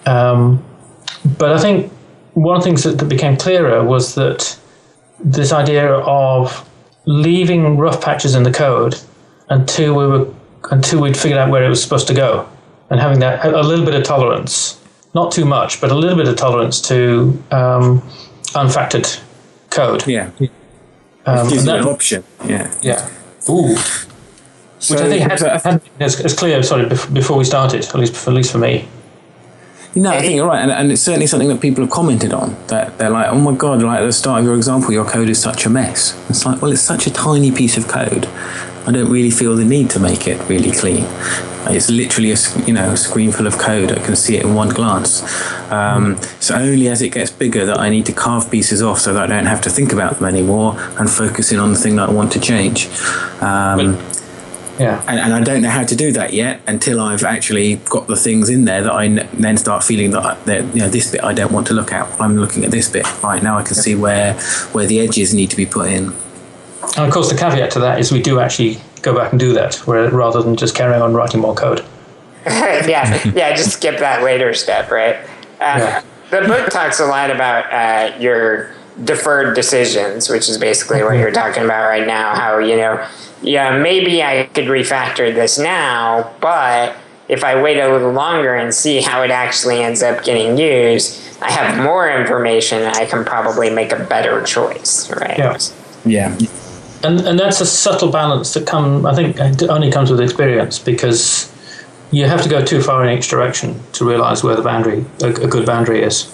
[0.06, 0.64] Um,
[1.38, 1.92] but I think
[2.44, 4.58] one of the things that, that became clearer was that
[5.20, 6.68] this idea of
[7.06, 8.96] leaving rough patches in the code
[9.50, 10.34] until we were
[10.72, 12.48] until we'd figured out where it was supposed to go,
[12.90, 14.80] and having that a little bit of tolerance,
[15.16, 18.02] not too much, but a little bit of tolerance to um,
[18.56, 19.08] unfactored
[19.70, 20.06] code.
[20.08, 20.30] Yeah,
[21.26, 22.24] Um, gives that- an option.
[22.46, 22.72] Yeah.
[22.82, 23.10] yeah.
[23.50, 23.76] Ooh.
[24.80, 27.86] So, Which I think had, so- had been as, as clear, sorry, before we started,
[27.86, 28.88] at least, at least for me.
[29.96, 32.56] No, I think you're right, and, and it's certainly something that people have commented on.
[32.68, 35.30] That they're like, "Oh my god!" Like at the start of your example, your code
[35.30, 36.16] is such a mess.
[36.30, 38.28] It's like, well, it's such a tiny piece of code.
[38.86, 41.06] I don't really feel the need to make it really clean.
[41.68, 43.92] It's literally a you know a screen full of code.
[43.92, 45.24] I can see it in one glance.
[45.72, 49.14] Um, it's only as it gets bigger that I need to carve pieces off so
[49.14, 51.96] that I don't have to think about them anymore and focus in on the thing
[51.96, 52.88] that I want to change.
[53.42, 53.98] Um,
[54.80, 55.04] Yeah.
[55.08, 58.16] and, and I don't know how to do that yet until I've actually got the
[58.16, 61.12] things in there that I n- then start feeling that, I, that you know this
[61.12, 62.08] bit I don't want to look at.
[62.22, 63.58] I'm looking at this bit right now.
[63.58, 64.34] I can see where
[64.72, 66.14] where the edges need to be put in.
[66.96, 69.54] And of course, the caveat to that is we do actually go back and do
[69.54, 71.84] that, where, rather than just carrying on writing more code.
[72.46, 75.18] yeah, yeah, just skip that later step, right?
[75.60, 76.04] Uh, Yeah.
[76.32, 78.72] The book talks a lot about uh, your
[79.04, 82.36] deferred decisions, which is basically what you're talking about right now.
[82.36, 83.08] How, you know,
[83.42, 86.96] yeah, maybe I could refactor this now, but
[87.28, 91.42] if I wait a little longer and see how it actually ends up getting used,
[91.42, 95.38] I have more information and I can probably make a better choice, right?
[95.38, 95.58] Yeah.
[96.06, 96.38] Yeah,
[97.04, 100.80] and and that's a subtle balance that come I think it only comes with experience
[100.80, 101.54] because
[102.12, 105.28] you have to go too far in each direction to realize where the boundary a,
[105.28, 106.34] a good boundary is.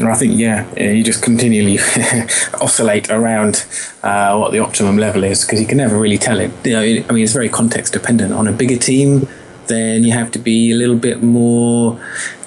[0.00, 1.78] And I think yeah, you just continually
[2.60, 3.66] oscillate around
[4.02, 6.50] uh, what the optimum level is because you can never really tell it.
[6.64, 8.32] You know, I mean, it's very context dependent.
[8.32, 9.28] On a bigger team,
[9.66, 12.00] then you have to be a little bit more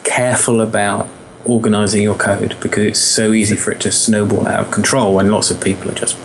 [0.04, 1.08] careful about
[1.46, 5.30] organizing your code because it's so easy for it to snowball out of control when
[5.30, 6.18] lots of people are just,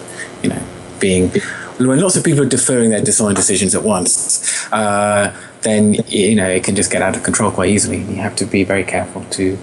[0.43, 0.63] you know,
[0.99, 1.31] being
[1.79, 4.73] when lots of people are deferring their design decisions at once.
[4.73, 7.99] Uh, then you know it can just get out of control quite easily.
[7.99, 9.59] You have to be very careful to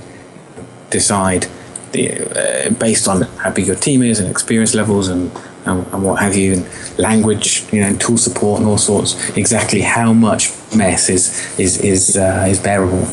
[0.89, 1.47] decide
[1.91, 5.31] the, uh, based on how big your team is and experience levels and,
[5.65, 9.29] and, and what have you, and language, you know, and tool support and all sorts.
[9.37, 13.05] Exactly how much mess is is is uh, is bearable.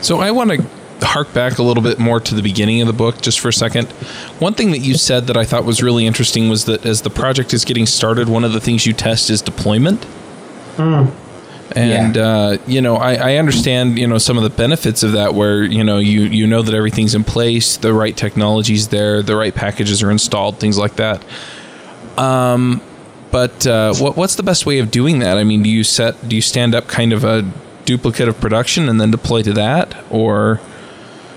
[0.00, 2.92] So I want to hark back a little bit more to the beginning of the
[2.92, 3.86] book just for a second.
[4.38, 7.10] One thing that you said that I thought was really interesting was that as the
[7.10, 10.06] project is getting started, one of the things you test is deployment.
[11.74, 12.26] And Yeah.
[12.26, 15.62] uh, you know, I, I understand you know some of the benefits of that, where
[15.62, 19.54] you know you you know that everything's in place, the right technology's there, the right
[19.54, 21.24] packages are installed, things like that.
[22.18, 22.82] Um,
[23.30, 25.38] but uh, what what's the best way of doing that?
[25.38, 27.50] I mean, do you set do you stand up kind of a
[27.86, 30.60] duplicate of production and then deploy to that, or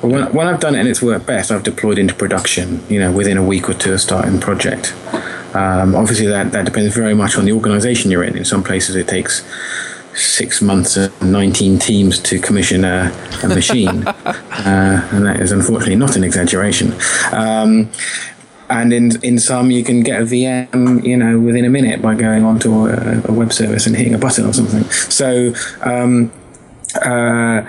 [0.02, 3.12] when, when I've done it and it's worked best, I've deployed into production, you know,
[3.12, 4.94] within a week or two of starting the project.
[5.56, 8.38] Um, obviously, that, that depends very much on the organization you're in.
[8.38, 9.42] In some places, it takes
[10.16, 13.12] six months and 19 teams to commission a,
[13.44, 14.08] a machine.
[14.08, 16.94] uh, and that is unfortunately not an exaggeration.
[17.32, 17.90] Um,
[18.70, 22.16] and in in some, you can get a VM, you know, within a minute by
[22.16, 24.84] going onto a, a web service and hitting a button or something.
[24.90, 26.32] So, um,
[27.04, 27.62] uh,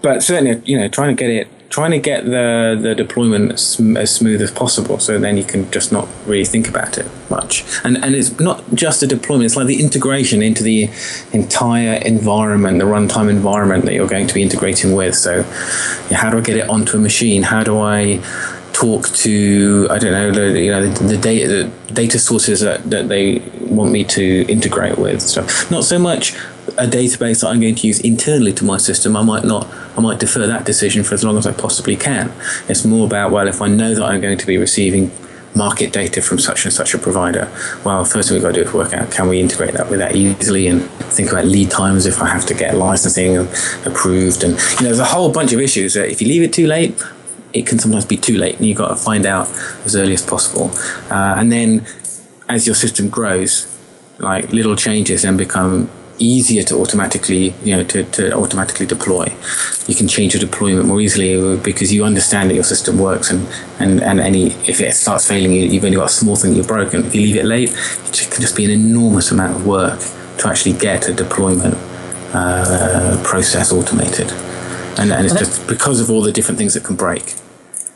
[0.00, 3.96] but certainly, you know, trying to get it, trying to get the the deployment sm-
[3.96, 7.64] as smooth as possible, so then you can just not really think about it much.
[7.82, 10.88] And and it's not just a deployment; it's like the integration into the
[11.32, 15.16] entire environment, the runtime environment that you're going to be integrating with.
[15.16, 15.42] So,
[16.22, 17.42] how do I get it onto a machine?
[17.42, 18.22] How do I
[18.72, 22.88] talk to I don't know the you know the, the data the data sources that,
[22.90, 23.38] that they
[23.78, 25.70] want me to integrate with stuff.
[25.72, 26.36] Not so much
[26.76, 29.16] a database that I'm going to use internally to my system.
[29.16, 32.32] I might not I might defer that decision for as long as I possibly can.
[32.68, 35.10] It's more about well if I know that I'm going to be receiving
[35.56, 37.48] market data from such and such a provider.
[37.84, 40.00] Well, first thing we've got to do is work out can we integrate that with
[40.00, 40.82] that easily and
[41.16, 43.36] think about lead times if I have to get licensing
[43.86, 46.52] approved and you know there's a whole bunch of issues that if you leave it
[46.52, 47.00] too late
[47.54, 49.48] it can sometimes be too late, and you've got to find out
[49.84, 50.72] as early as possible.
[51.08, 51.86] Uh, and then,
[52.48, 53.70] as your system grows,
[54.18, 59.24] like little changes then become easier to automatically you know to, to automatically deploy.
[59.86, 63.46] You can change your deployment more easily because you understand that your system works and
[63.78, 66.66] and, and any if it starts failing you've only got a small thing that you're
[66.66, 67.04] broken.
[67.04, 70.00] If you leave it late it can just be an enormous amount of work
[70.38, 71.74] to actually get a deployment
[72.32, 74.30] uh, process automated.
[74.98, 77.34] And, and it's just because of all the different things that can break.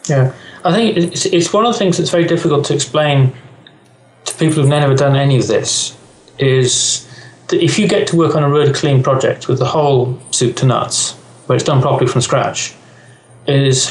[0.09, 0.35] Yeah.
[0.65, 3.33] I think it's, it's one of the things that's very difficult to explain
[4.25, 5.97] to people who've never done any of this
[6.39, 7.08] is that
[7.51, 10.67] if you get to work on a really clean project with the whole soup to
[10.67, 11.13] nuts,
[11.47, 12.75] where it's done properly from scratch,
[13.47, 13.91] is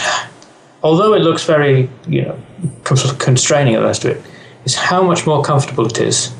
[0.83, 2.39] although it looks very you know
[2.83, 4.25] constraining at the rest of it,
[4.65, 6.33] is how much more comfortable it is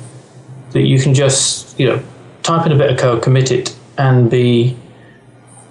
[0.71, 2.03] that you can just you know
[2.43, 4.77] type in a bit of code, commit it, and be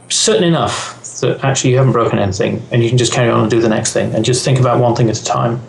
[0.09, 3.50] certain enough that actually you haven't broken anything, and you can just carry on and
[3.50, 5.61] do the next thing, and just think about one thing at a time.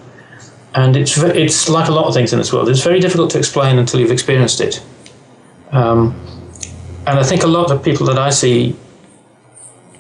[0.74, 2.70] And it's it's like a lot of things in this world.
[2.70, 4.84] It's very difficult to explain until you've experienced it.
[5.72, 6.16] Um,
[7.06, 8.76] and I think a lot of people that I see,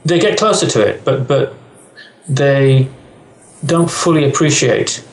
[0.05, 1.53] they get closer to it, but but
[2.27, 2.89] they
[3.65, 5.03] don't fully appreciate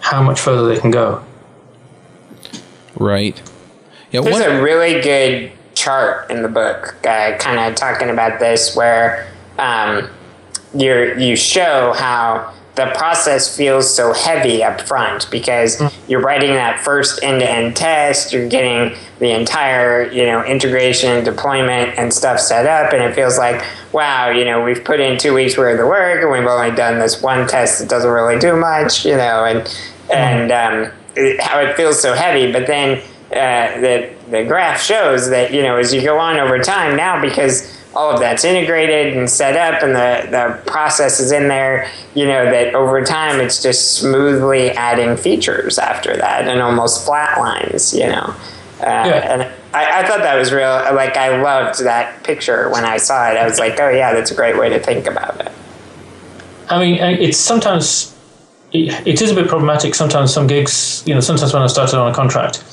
[0.00, 1.24] how much further they can go.
[2.96, 3.40] Right.
[4.10, 4.20] Yeah.
[4.22, 9.32] There's a really good chart in the book, uh, kind of talking about this, where
[9.58, 10.10] um,
[10.74, 15.92] you you show how the process feels so heavy up front because mm.
[16.08, 22.12] you're writing that first end-to-end test you're getting the entire you know integration deployment and
[22.12, 25.56] stuff set up and it feels like wow you know we've put in two weeks
[25.56, 29.04] worth of work and we've only done this one test that doesn't really do much
[29.04, 30.14] you know and mm.
[30.14, 33.02] and um, it, how it feels so heavy but then
[33.32, 37.20] uh, the the graph shows that you know as you go on over time now
[37.20, 41.90] because all of that's integrated and set up and the, the process is in there,
[42.14, 47.38] you know, that over time it's just smoothly adding features after that and almost flat
[47.38, 48.34] lines, you know.
[48.80, 49.32] Uh, yeah.
[49.32, 49.42] And
[49.74, 50.70] I, I thought that was real.
[50.94, 53.36] Like, I loved that picture when I saw it.
[53.36, 55.52] I was like, oh, yeah, that's a great way to think about it.
[56.70, 58.16] I mean, it's sometimes,
[58.72, 62.10] it is a bit problematic sometimes, some gigs, you know, sometimes when I started on
[62.10, 62.64] a contract.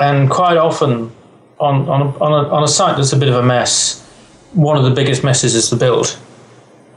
[0.00, 1.12] And quite often,
[1.60, 4.04] on on a, on a, on a site that's a bit of a mess,
[4.54, 6.18] one of the biggest messes is the build.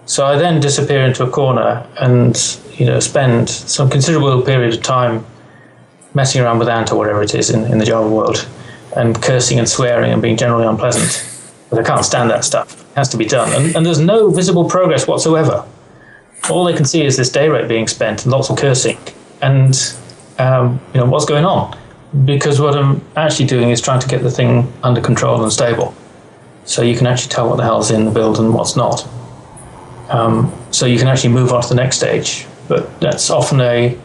[0.06, 2.36] So I then disappear into a corner and
[2.74, 5.26] you know spend some considerable period of time
[6.14, 8.48] messing around with Ant or whatever it is in, in the Java world,
[8.96, 11.30] and cursing and swearing and being generally unpleasant.
[11.70, 12.82] But I can't stand that stuff.
[12.92, 15.66] It has to be done, and, and there's no visible progress whatsoever.
[16.50, 18.98] All they can see is this day rate being spent and lots of cursing,
[19.42, 19.96] and
[20.40, 21.78] um, you know what's going on
[22.26, 25.94] because what I'm actually doing is trying to get the thing under control and stable.
[26.66, 29.08] So you can actually tell what the hell's in the build and what's not.
[30.10, 33.98] Um, so you can actually move on to the next stage, but that's often a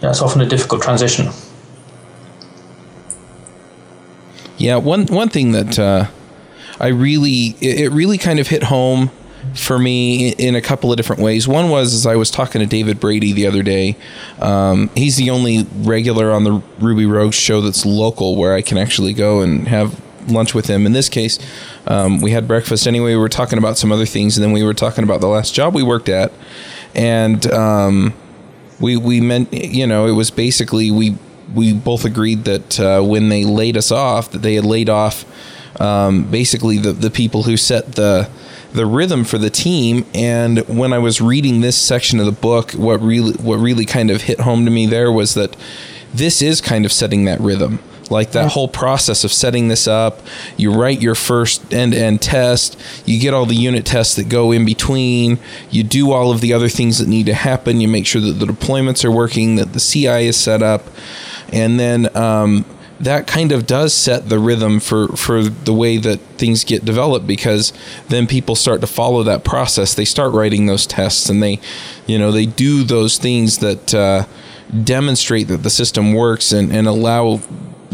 [0.00, 1.28] that's often a difficult transition.
[4.58, 6.06] Yeah, one one thing that uh,
[6.78, 9.10] I really it, it really kind of hit home
[9.54, 11.46] for me in a couple of different ways.
[11.46, 13.96] One was as I was talking to David Brady the other day.
[14.40, 18.78] Um, he's the only regular on the Ruby Rogues show that's local where I can
[18.78, 20.86] actually go and have lunch with him.
[20.86, 21.38] In this case,
[21.86, 23.10] um, we had breakfast anyway.
[23.10, 25.54] We were talking about some other things, and then we were talking about the last
[25.54, 26.32] job we worked at,
[26.94, 28.14] and um,
[28.80, 31.16] we we meant you know it was basically we
[31.54, 35.24] we both agreed that uh, when they laid us off, that they had laid off
[35.80, 38.28] um, basically the the people who set the
[38.74, 40.04] the rhythm for the team.
[40.12, 44.10] And when I was reading this section of the book, what really what really kind
[44.10, 45.56] of hit home to me there was that
[46.12, 47.78] this is kind of setting that rhythm.
[48.10, 50.20] Like that whole process of setting this up,
[50.58, 54.28] you write your first end to end test, you get all the unit tests that
[54.28, 55.38] go in between,
[55.70, 58.34] you do all of the other things that need to happen, you make sure that
[58.34, 60.84] the deployments are working, that the CI is set up,
[61.50, 62.66] and then um,
[63.00, 67.26] that kind of does set the rhythm for for the way that things get developed
[67.26, 67.72] because
[68.08, 69.94] then people start to follow that process.
[69.94, 71.60] They start writing those tests and they
[72.06, 74.26] you know they do those things that uh,
[74.82, 77.40] demonstrate that the system works and, and allow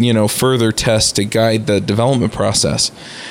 [0.01, 2.91] you know further tests to guide the development process.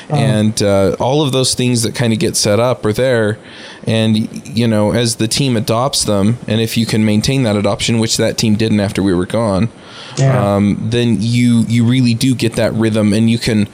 [0.10, 0.16] Uh-huh.
[0.16, 3.38] and uh, all of those things that kind of get set up are there.
[3.86, 8.00] And you know as the team adopts them and if you can maintain that adoption
[8.00, 9.70] which that team didn't after we were gone
[10.18, 10.56] yeah.
[10.56, 13.68] um, then you you really do get that rhythm and you can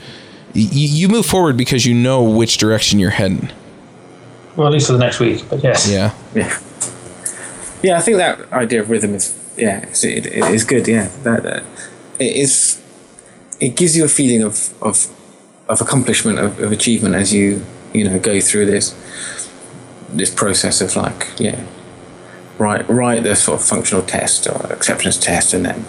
[0.54, 3.50] you, you move forward because you know which direction you're heading.
[4.54, 5.90] Well at least for the next week but yes.
[5.90, 6.14] Yeah.
[6.34, 6.58] Yeah.
[7.82, 11.08] Yeah i think that idea of rhythm is yeah it, it is good yeah.
[11.24, 11.62] That, that
[12.18, 12.65] it is
[13.60, 15.08] it gives you a feeling of of
[15.68, 18.94] of accomplishment of, of achievement as you you know go through this
[20.10, 21.64] this process of like yeah,
[22.58, 25.84] write write the sort of functional test or acceptance test, and then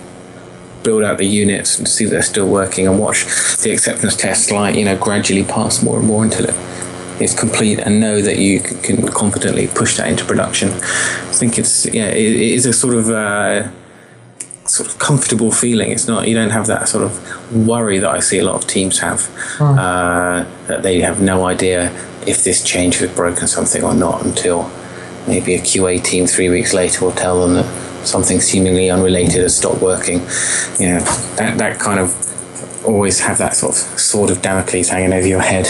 [0.84, 3.26] build out the units and see that they're still working, and watch
[3.62, 6.56] the acceptance test like you know gradually pass more and more until it
[7.22, 10.70] is complete, and know that you can confidently push that into production.
[10.70, 13.10] I think it's yeah, it, it is a sort of.
[13.10, 13.70] Uh,
[14.78, 15.90] sort of comfortable feeling.
[15.96, 17.12] It's not you don't have that sort of
[17.74, 19.20] worry that I see a lot of teams have
[19.60, 21.80] uh, that they have no idea
[22.26, 24.70] if this change has broken something or not until
[25.28, 27.68] maybe a QA team three weeks later will tell them that
[28.08, 30.20] something seemingly unrelated has stopped working.
[30.80, 31.00] You know
[31.40, 32.08] that that kind of
[32.86, 35.66] always have that sort of sword of Damocles hanging over your head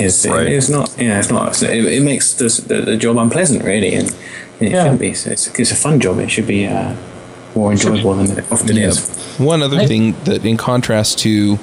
[0.00, 0.46] is Right.
[0.46, 4.08] it's not yeah it's not it, it makes the, the, the job unpleasant really and
[4.60, 4.82] it Yeah.
[4.84, 6.94] shouldn't be so it's, it's a fun job it should be uh,
[7.54, 8.88] more enjoyable than it often Yeah.
[8.88, 9.08] is.
[9.38, 11.58] One other thing that, in contrast to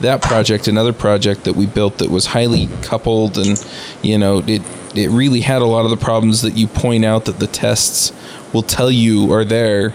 [0.00, 3.62] that project, another project that we built that was highly coupled, and
[4.02, 4.62] you know, it
[4.94, 8.12] it really had a lot of the problems that you point out that the tests
[8.52, 9.94] will tell you are there.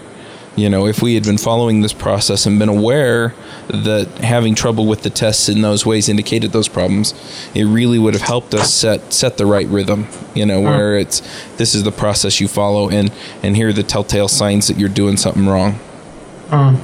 [0.58, 3.32] You know, if we had been following this process and been aware
[3.68, 7.14] that having trouble with the tests in those ways indicated those problems,
[7.54, 10.08] it really would have helped us set set the right rhythm.
[10.34, 11.20] You know, where it's
[11.58, 14.88] this is the process you follow, and and here are the telltale signs that you're
[14.88, 15.78] doing something wrong.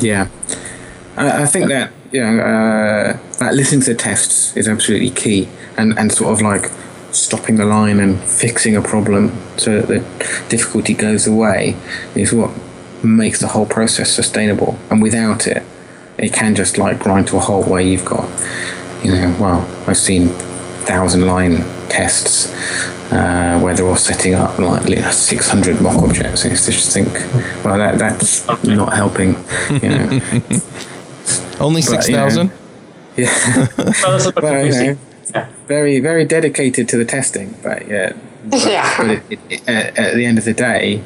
[0.00, 0.28] Yeah,
[1.16, 5.48] I, I think that you know uh, that listening to the tests is absolutely key,
[5.76, 6.70] and and sort of like
[7.10, 11.76] stopping the line and fixing a problem so that the difficulty goes away
[12.14, 12.50] is what
[13.04, 14.78] makes the whole process sustainable.
[14.90, 15.62] And without it,
[16.18, 18.28] it can just like grind to a halt where you've got,
[19.04, 20.28] you know, well, I've seen
[20.86, 22.52] thousand line tests
[23.12, 26.44] uh, where they're all setting up like li- 600 mock objects.
[26.44, 27.12] And it's just think,
[27.64, 29.36] well, that that's not helping.
[29.82, 30.20] You know.
[31.60, 32.50] Only But, six you know.
[33.16, 33.28] Yeah,
[33.78, 34.98] Well, that's what well, we you know,
[35.32, 35.46] Yeah.
[35.68, 38.12] very very dedicated to the testing, but yeah,
[38.44, 39.02] but Yeah.
[39.12, 41.00] it, it, it, at, at the end of the day,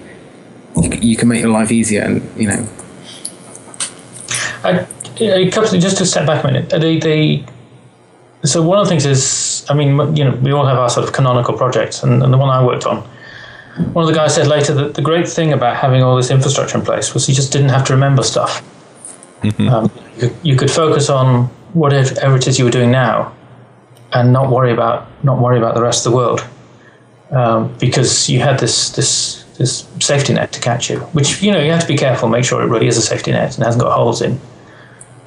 [0.83, 2.66] you, you can make your life easier, and you know,
[4.64, 4.87] I,
[5.20, 6.72] a couple of, just to step back a minute.
[6.72, 7.45] uh, The, the,
[8.45, 11.07] so one of the things is, I mean, you know, we all have our sort
[11.07, 12.99] of canonical projects, and, and the one I worked on,
[13.93, 16.79] one of the guys said later that the great thing about having all this infrastructure
[16.79, 18.62] in place was you just didn't have to remember stuff.
[19.68, 23.33] Um, you, could, you could focus on whatever it is you were doing now,
[24.12, 26.45] and not worry about not worry about the rest of the world,
[27.31, 31.01] um, because you had this this this safety net to catch you.
[31.13, 33.33] Which you know you have to be careful, make sure it really is a safety
[33.33, 34.41] net and hasn't got holes in.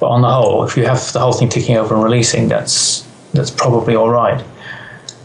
[0.00, 3.06] But on the whole, if you have the whole thing ticking over and releasing, that's
[3.34, 4.42] that's probably all right.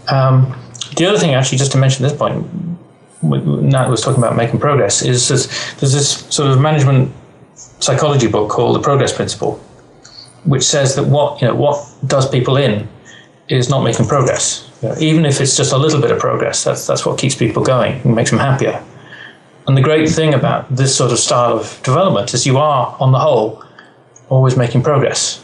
[0.09, 0.55] Um,
[0.95, 2.45] the other thing, actually, just to mention this point,
[3.21, 7.13] Nat was talking about making progress, is this, there's this sort of management
[7.79, 9.55] psychology book called The Progress Principle,
[10.43, 12.87] which says that what you know what does people in
[13.49, 14.69] is not making progress.
[14.99, 18.01] Even if it's just a little bit of progress, that's that's what keeps people going
[18.01, 18.83] and makes them happier.
[19.67, 23.11] And the great thing about this sort of style of development is you are, on
[23.11, 23.63] the whole,
[24.29, 25.43] always making progress,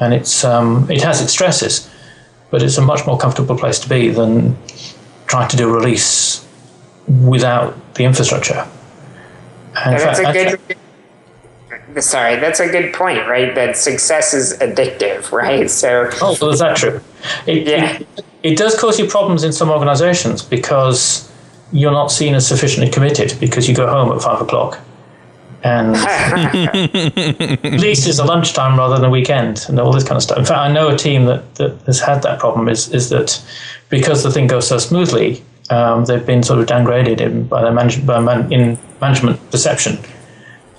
[0.00, 1.88] and it's um, it has its stresses,
[2.50, 4.56] but it's a much more comfortable place to be than
[5.26, 6.46] trying to do a release
[7.08, 8.66] without the infrastructure.
[9.76, 10.76] And that's a fact,
[11.94, 12.04] good.
[12.04, 13.54] Sorry, that's a good point, right?
[13.54, 15.70] That success is addictive, right?
[15.70, 17.00] So, Oh, well, is that true?
[17.46, 17.98] It, Yeah.
[17.98, 21.30] it, it does cause you problems in some organizations because
[21.72, 24.78] you're not seen as sufficiently committed because you go home at five o'clock.
[25.62, 30.22] And at least it's a lunchtime rather than a weekend and all this kind of
[30.22, 30.36] stuff.
[30.36, 33.42] In fact, I know a team that, that has had that problem is, is that
[33.88, 37.72] because the thing goes so smoothly, um, they've been sort of downgraded in, by their
[37.72, 39.98] manage, by man, in management perception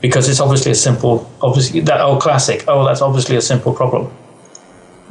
[0.02, 2.64] because it's obviously a simple, obviously that old classic.
[2.68, 4.12] Oh, that's obviously a simple problem.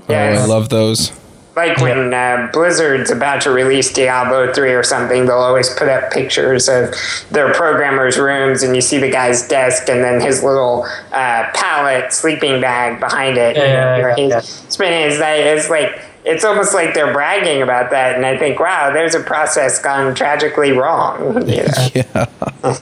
[0.08, 1.10] yeah, Oh, I love those.
[1.56, 6.12] Like when uh, Blizzard's about to release Diablo 3 or something, they'll always put up
[6.12, 6.94] pictures of
[7.30, 12.12] their programmers' rooms, and you see the guy's desk and then his little uh, pallet
[12.12, 13.56] sleeping bag behind it.
[13.56, 14.40] Yeah, you know, yeah, he's yeah.
[14.68, 15.40] spinning his night.
[15.40, 19.20] It's like, it's almost like they're bragging about that, and I think, wow, there's a
[19.20, 21.34] process gone tragically wrong.
[21.48, 21.88] you know?
[21.94, 22.78] Yeah.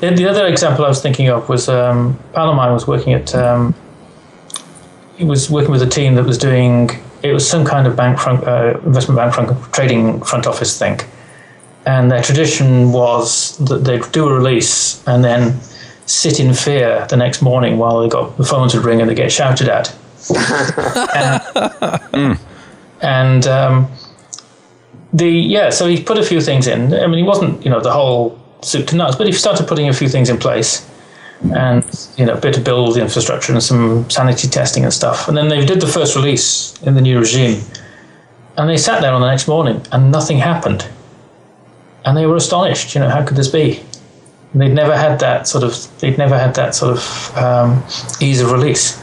[0.00, 3.12] The, the other example I was thinking of was um, pal of mine was working
[3.12, 3.34] at.
[3.36, 3.72] Um,
[5.16, 6.90] he was working with a team that was doing.
[7.22, 11.00] It was some kind of bank front, uh, investment bank front, trading front office thing,
[11.86, 15.60] and their tradition was that they'd do a release and then
[16.06, 19.14] sit in fear the next morning while they got the phones would ring and they
[19.14, 19.94] get shouted at.
[21.14, 22.38] and
[23.02, 23.90] and um,
[25.12, 26.94] the yeah, so he put a few things in.
[26.94, 29.88] I mean, he wasn't you know the whole soup to nuts, but he started putting
[29.88, 30.88] a few things in place,
[31.54, 31.84] and
[32.16, 35.28] you know, a bit of build infrastructure and some sanity testing and stuff.
[35.28, 37.62] And then they did the first release in the new regime,
[38.56, 40.86] and they sat there on the next morning, and nothing happened.
[42.04, 42.94] and they were astonished.
[42.94, 43.80] You know, how could this be?
[44.52, 45.76] And they'd never had that sort of.
[46.00, 47.82] They'd never had that sort of um,
[48.20, 49.00] ease of release.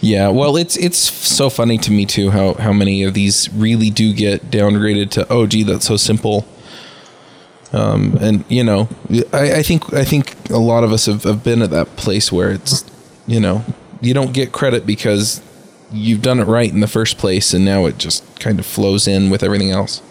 [0.00, 3.90] Yeah, well, it's it's so funny to me too how how many of these really
[3.90, 6.46] do get downgraded to oh gee that's so simple.
[7.72, 8.88] Um, and you know,
[9.32, 12.32] I, I think I think a lot of us have, have been at that place
[12.32, 12.84] where it's
[13.26, 13.64] you know
[14.00, 15.42] you don't get credit because
[15.92, 19.06] you've done it right in the first place, and now it just kind of flows
[19.06, 20.02] in with everything else.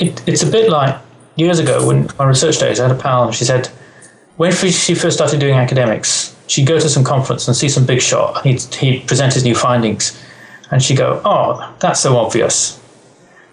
[0.00, 0.98] It, it's a bit like
[1.36, 2.80] years ago when my research days.
[2.80, 3.66] I had a pal, and she said
[4.36, 8.00] when she first started doing academics, she'd go to some conference and see some big
[8.00, 10.18] shot, and he'd, he'd present his new findings,
[10.70, 12.80] and she'd go, "Oh, that's so obvious."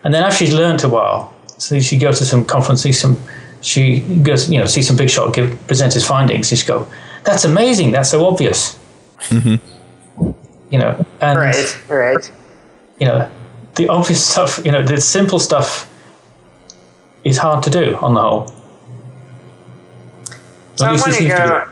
[0.04, 3.22] And then after she'd learned a while, so she goes to some conference, see some,
[3.62, 6.88] she goes, you know, see some big shot, give present his findings, and she'd go,
[7.26, 7.92] "That's amazing.
[7.92, 8.80] That's so obvious."
[9.28, 10.32] Mm-hmm.
[10.72, 12.32] You know, and right, right.
[13.00, 13.32] You know,
[13.76, 14.62] the obvious stuff.
[14.64, 15.92] You know, the simple stuff
[17.26, 18.54] is hard to do on the whole.
[20.76, 21.66] So I want to go.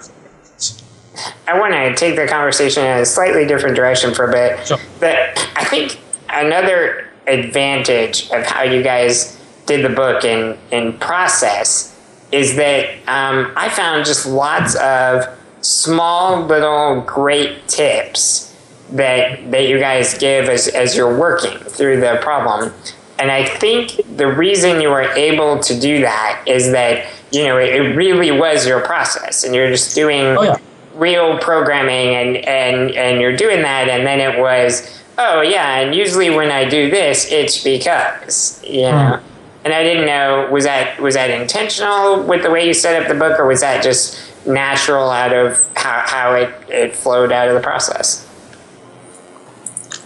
[1.48, 4.68] I want to take the conversation in a slightly different direction for a bit.
[4.68, 4.78] Sure.
[5.00, 5.98] But I think
[6.30, 9.37] another advantage of how you guys
[9.68, 11.93] did the book in in process
[12.32, 15.28] is that um, I found just lots of
[15.61, 18.55] small little great tips
[18.91, 22.74] that that you guys give as as you're working through the problem.
[23.20, 27.57] And I think the reason you were able to do that is that you know
[27.57, 30.57] it, it really was your process, and you're just doing oh, yeah.
[30.95, 35.95] real programming, and and and you're doing that, and then it was oh yeah, and
[35.95, 39.20] usually when I do this, it's because you know.
[39.20, 39.24] Mm.
[39.68, 43.09] And I didn't know was that was that intentional with the way you set up
[43.09, 47.49] the book, or was that just natural out of how, how it, it flowed out
[47.49, 48.26] of the process?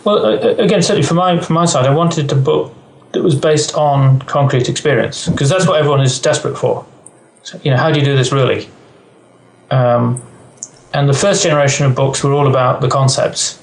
[0.04, 0.26] Well,
[0.60, 2.74] again, certainly from my from my side, I wanted a book
[3.12, 6.84] that was based on concrete experience because that's what everyone is desperate for.
[7.44, 8.68] So, you know, how do you do this really?
[9.70, 10.24] Um,
[10.96, 13.62] and the first generation of books were all about the concepts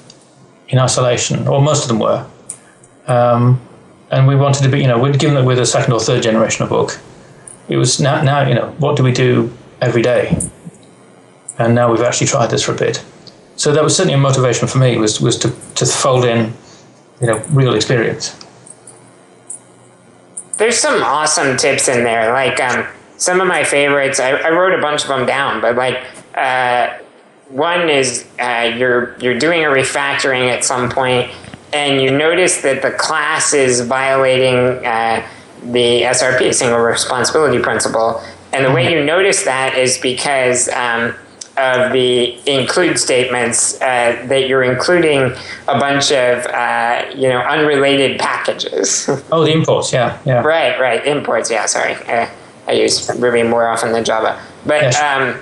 [0.69, 2.25] in isolation, or most of them were.
[3.07, 3.59] Um,
[4.11, 6.23] and we wanted to be, you know, we'd given that we're the second or third
[6.23, 6.99] generation of book,
[7.67, 9.51] it was now, now, you know, what do we do
[9.81, 10.49] every day?
[11.59, 13.03] and now we've actually tried this for a bit.
[13.57, 16.53] So that was certainly a motivation for me was was to, to fold in,
[17.21, 18.35] you know, real experience.
[20.57, 22.31] There's some awesome tips in there.
[22.31, 22.87] Like um,
[23.17, 26.03] some of my favorites, I, I, wrote a bunch of them down, but like
[26.35, 26.97] uh,
[27.49, 31.29] one is uh, you're you're doing a refactoring at some point,
[31.73, 35.27] and you notice that the class is violating uh,
[35.63, 38.21] the SRP, single responsibility principle.
[38.53, 38.99] And the way mm-hmm.
[38.99, 41.13] you notice that is because um,
[41.59, 45.33] of the include statements uh, that you're including
[45.67, 49.07] a bunch of uh, you know unrelated packages.
[49.31, 50.41] oh, the imports, yeah, yeah.
[50.41, 51.51] Right, right, imports.
[51.51, 52.29] Yeah, sorry, uh,
[52.67, 55.01] I use Ruby more often than Java, but yes.
[55.01, 55.39] um,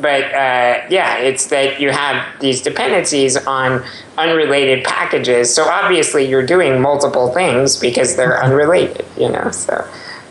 [0.00, 3.84] but uh, yeah, it's that you have these dependencies on
[4.16, 5.54] unrelated packages.
[5.54, 9.04] So obviously, you're doing multiple things because they're unrelated.
[9.16, 9.74] You know, so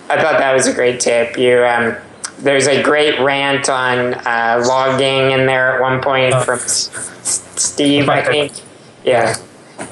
[0.09, 1.38] I thought that was a great tip.
[1.38, 1.63] You.
[1.63, 1.97] Um,
[2.39, 6.41] there's a great rant on uh, logging in there at one point oh.
[6.41, 8.53] from Steve, I think.
[9.03, 9.36] Yeah.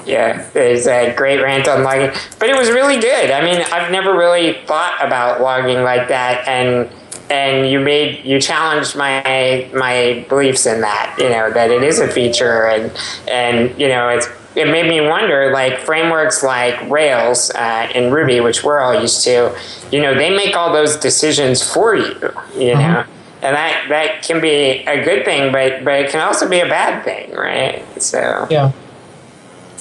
[0.04, 3.30] Yeah, there's a great rant on logging, but it was really good.
[3.30, 6.90] I mean, I've never really thought about logging like that, and
[7.30, 11.16] and you made you challenged my my beliefs in that.
[11.18, 12.92] You know that it is a feature, and
[13.28, 18.40] and you know it's it made me wonder like frameworks like Rails uh, in Ruby,
[18.40, 19.54] which we're all used to,
[19.92, 22.80] you know, they make all those decisions for you, you mm-hmm.
[22.80, 23.04] know.
[23.42, 26.66] And that, that can be a good thing, but but it can also be a
[26.66, 27.84] bad thing, right?
[28.02, 28.72] So yeah,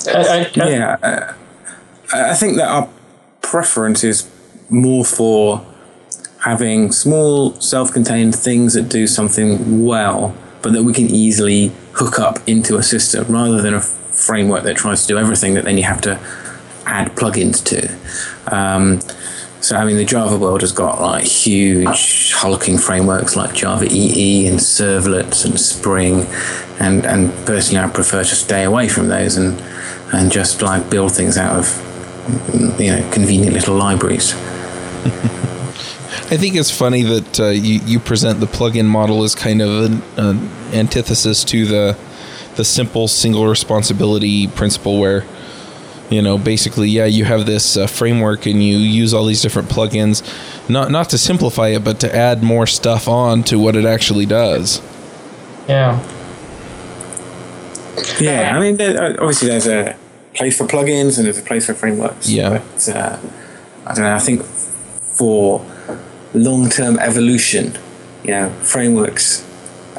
[0.07, 0.97] I, I, yeah.
[1.01, 1.33] Uh,
[2.13, 2.89] I think that our
[3.41, 4.29] preference is
[4.69, 5.65] more for
[6.45, 12.37] having small, self-contained things that do something well, but that we can easily hook up
[12.47, 15.83] into a system, rather than a framework that tries to do everything that then you
[15.83, 16.19] have to
[16.85, 18.55] add plugins to.
[18.55, 19.01] Um,
[19.59, 24.45] so, I mean, the Java world has got like huge hulking frameworks like Java EE
[24.45, 26.27] and servlets and Spring,
[26.79, 29.59] and and personally, I prefer to stay away from those and
[30.13, 34.35] and just like build things out of you know convenient little libraries.
[36.27, 39.69] I think it's funny that uh, you you present the plugin model as kind of
[39.91, 41.97] an, an antithesis to the
[42.55, 45.23] the simple single responsibility principle where
[46.09, 49.69] you know basically yeah you have this uh, framework and you use all these different
[49.69, 50.23] plugins
[50.67, 54.25] not not to simplify it but to add more stuff on to what it actually
[54.25, 54.81] does.
[55.69, 55.99] Yeah.
[58.19, 59.95] Yeah i mean there, uh, obviously there's a
[60.33, 62.29] place for plugins and there's a place for frameworks.
[62.29, 62.49] Yeah.
[62.49, 63.19] But, uh,
[63.85, 64.15] I don't know.
[64.15, 65.63] I think for
[66.35, 67.77] long-term evolution,
[68.23, 69.43] you know, frameworks,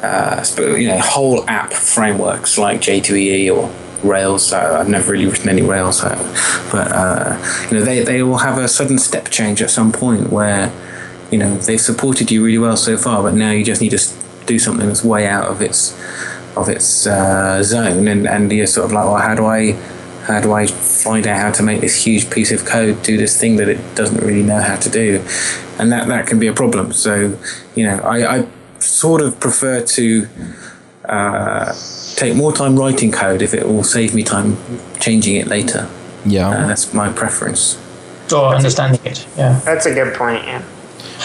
[0.01, 3.73] uh, you know, whole app frameworks like J2EE or
[4.07, 4.53] Rails.
[4.53, 6.15] Uh, I've never really written any Rails, uh,
[6.71, 10.31] but uh, you know, they they will have a sudden step change at some point
[10.31, 10.71] where
[11.31, 14.01] you know they've supported you really well so far, but now you just need to
[14.45, 15.97] do something that's way out of its
[16.55, 19.73] of its uh, zone, and and you're sort of like, well, how do I
[20.27, 23.39] how do I find out how to make this huge piece of code do this
[23.39, 25.25] thing that it doesn't really know how to do?
[25.79, 26.91] And that, that can be a problem.
[26.91, 27.39] So,
[27.75, 28.47] you know, I, I
[28.79, 30.27] sort of prefer to
[31.05, 31.73] uh,
[32.15, 34.57] take more time writing code if it will save me time
[34.99, 35.89] changing it later.
[36.25, 36.49] Yeah.
[36.49, 37.81] Uh, that's my preference.
[38.33, 39.61] Or understanding it, yeah.
[39.63, 40.61] That's a good point, yeah.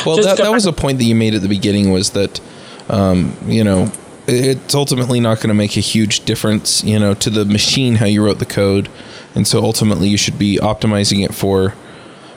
[0.07, 2.41] Well, that, that was a point that you made at the beginning was that,
[2.89, 3.91] um, you know,
[4.27, 8.07] it's ultimately not going to make a huge difference, you know, to the machine how
[8.07, 8.89] you wrote the code,
[9.35, 11.75] and so ultimately you should be optimizing it for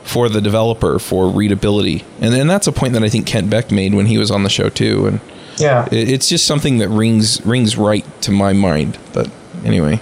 [0.03, 3.71] for the developer for readability, and then that's a point that I think Kent Beck
[3.71, 5.19] made when he was on the show too, and
[5.57, 8.97] yeah, it, it's just something that rings rings right to my mind.
[9.13, 9.29] But
[9.63, 9.99] anyway,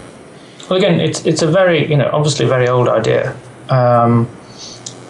[0.70, 3.36] well, again, it's it's a very you know obviously a very old idea,
[3.70, 4.30] um,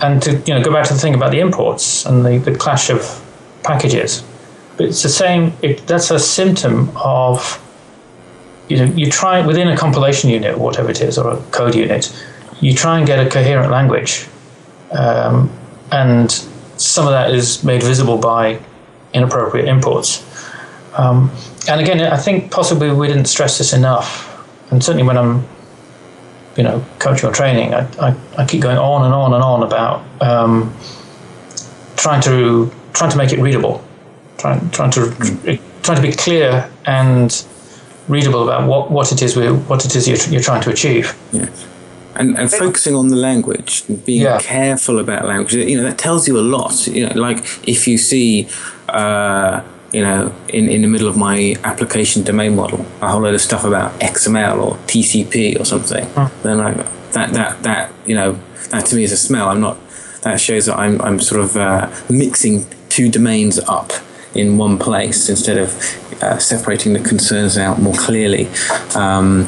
[0.02, 2.56] and to you know go back to the thing about the imports and the, the
[2.56, 3.20] clash of
[3.64, 4.24] packages
[4.78, 5.54] but it's the same.
[5.62, 7.60] It, that's a symptom of
[8.70, 11.76] you know you try within a compilation unit, or whatever it is, or a code
[11.76, 12.14] unit,
[12.62, 14.28] you try and get a coherent language,
[14.92, 15.52] um,
[15.92, 16.32] and
[16.78, 18.60] some of that is made visible by
[19.14, 20.26] inappropriate imports.
[20.96, 21.32] Um,
[21.68, 24.30] and again, I think possibly we didn't stress this enough.
[24.72, 25.48] And certainly when I'm,
[26.56, 29.64] you know, coaching or training, I, I, I keep going on and on and on
[29.64, 30.76] about um,
[31.96, 33.84] trying to trying to make it readable
[34.44, 37.46] trying trying to trying to be clear and
[38.10, 41.18] readable about what, what it is we what it is you're, you're trying to achieve.
[41.32, 41.68] Yes.
[42.16, 44.38] And, and focusing on the language, being yeah.
[44.40, 46.86] careful about language, you know, that tells you a lot.
[46.86, 48.48] You know, like if you see,
[48.90, 53.34] uh, you know, in, in the middle of my application domain model, a whole load
[53.34, 56.44] of stuff about XML or TCP or something, mm.
[56.44, 56.74] then I,
[57.14, 58.40] that, that, that, you know,
[58.70, 59.50] that to me is a smell.
[59.50, 59.78] I'm not,
[60.22, 63.92] that shows that I'm, I'm sort of uh, mixing two domains up
[64.36, 65.70] in one place instead of
[66.22, 68.48] uh, separating the concerns out more clearly.
[68.96, 69.48] Um,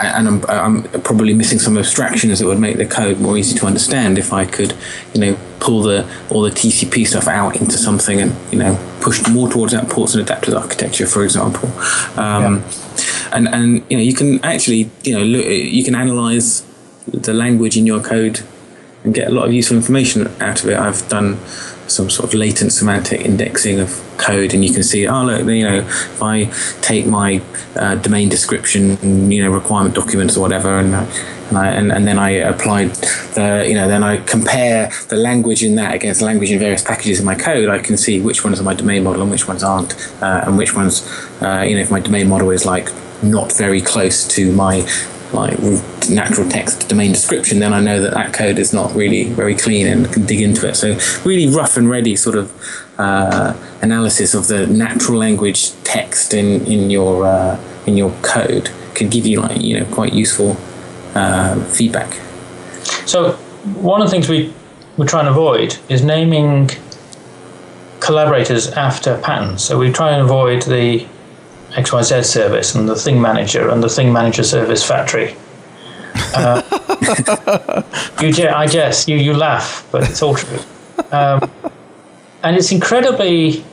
[0.00, 3.66] and I'm, I'm, probably missing some abstractions that would make the code more easy to
[3.66, 4.74] understand if I could,
[5.12, 9.26] you know, pull the all the TCP stuff out into something and you know push
[9.28, 11.68] more towards that ports and adapters architecture, for example.
[12.18, 12.62] Um, yeah.
[13.32, 16.64] And and you know you can actually you know look you can analyze
[17.08, 18.42] the language in your code
[19.02, 20.78] and get a lot of useful information out of it.
[20.78, 21.38] I've done
[21.86, 25.64] some sort of latent semantic indexing of code, and you can see, oh look, you
[25.64, 26.44] know, if I
[26.80, 27.42] take my
[27.76, 31.06] uh, domain description, you know, requirement documents or whatever, and uh,
[31.48, 32.90] and, I, and, and then I applied
[33.34, 36.82] the, you know, then I compare the language in that against the language in various
[36.82, 37.68] packages in my code.
[37.68, 40.56] I can see which ones are my domain model and which ones aren't, uh, and
[40.56, 41.06] which ones,
[41.42, 42.88] uh, you know, if my domain model is like
[43.22, 44.80] not very close to my
[45.34, 45.58] like
[46.08, 49.86] natural text domain description, then I know that that code is not really very clean
[49.86, 50.76] and can dig into it.
[50.76, 52.52] So really rough and ready sort of
[52.98, 59.08] uh, analysis of the natural language text in in your uh, in your code can
[59.08, 60.56] give you like you know quite useful
[61.14, 62.20] uh, feedback.
[63.06, 63.32] So
[63.80, 64.52] one of the things we
[64.96, 66.70] we try and avoid is naming
[68.00, 69.64] collaborators after patterns.
[69.64, 71.06] So we try and avoid the
[71.74, 75.34] XYZ service and the thing manager and the thing manager service factory.
[76.34, 76.62] Uh,
[78.22, 80.58] you, I guess you, you laugh, but it's all true.
[81.10, 81.50] Um,
[82.44, 83.64] and it's incredibly,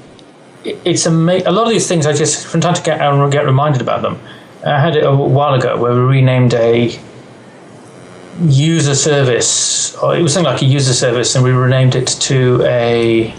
[0.64, 2.08] it's ama- a lot of these things.
[2.08, 4.20] I just from time to get I get reminded about them.
[4.66, 7.00] I had it a while ago where we renamed a
[8.42, 12.64] user service, or it was something like a user service, and we renamed it to
[12.64, 13.32] a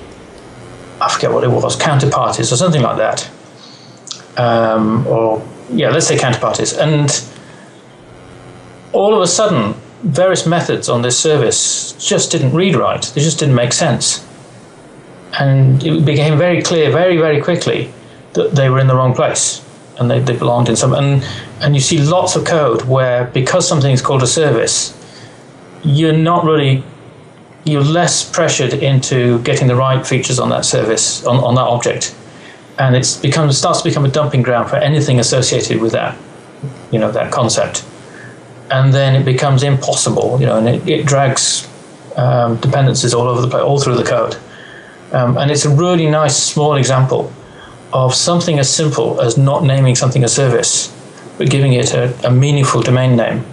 [1.01, 3.29] I forget what it was, counterparties or something like that
[4.37, 7.25] um, or yeah, let's say counterparties, and
[8.93, 13.03] all of a sudden, various methods on this service just didn't read right.
[13.15, 14.27] They just didn't make sense,
[15.39, 17.93] and it became very clear very very quickly
[18.35, 19.63] that they were in the wrong place
[19.99, 21.23] and they, they belonged in some and
[21.61, 24.99] and you see lots of code where because something is called a service
[25.83, 26.83] you're not really
[27.65, 32.15] you're less pressured into getting the right features on that service on, on that object
[32.83, 36.13] and it starts to become a dumping ground for anything associated with that,
[36.93, 37.85] you know, that concept,
[38.71, 41.69] and then it becomes impossible, you know, and it, it drags
[42.17, 44.37] um, dependencies all over the place, all through the code,
[45.13, 47.33] um, and it's a really nice small example
[47.93, 50.91] of something as simple as not naming something a service,
[51.39, 53.45] but giving it a, a meaningful domain name.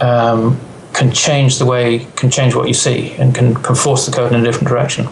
[0.00, 0.60] Um,
[0.98, 4.32] can change the way, can change what you see, and can, can force the code
[4.32, 5.06] in a different direction.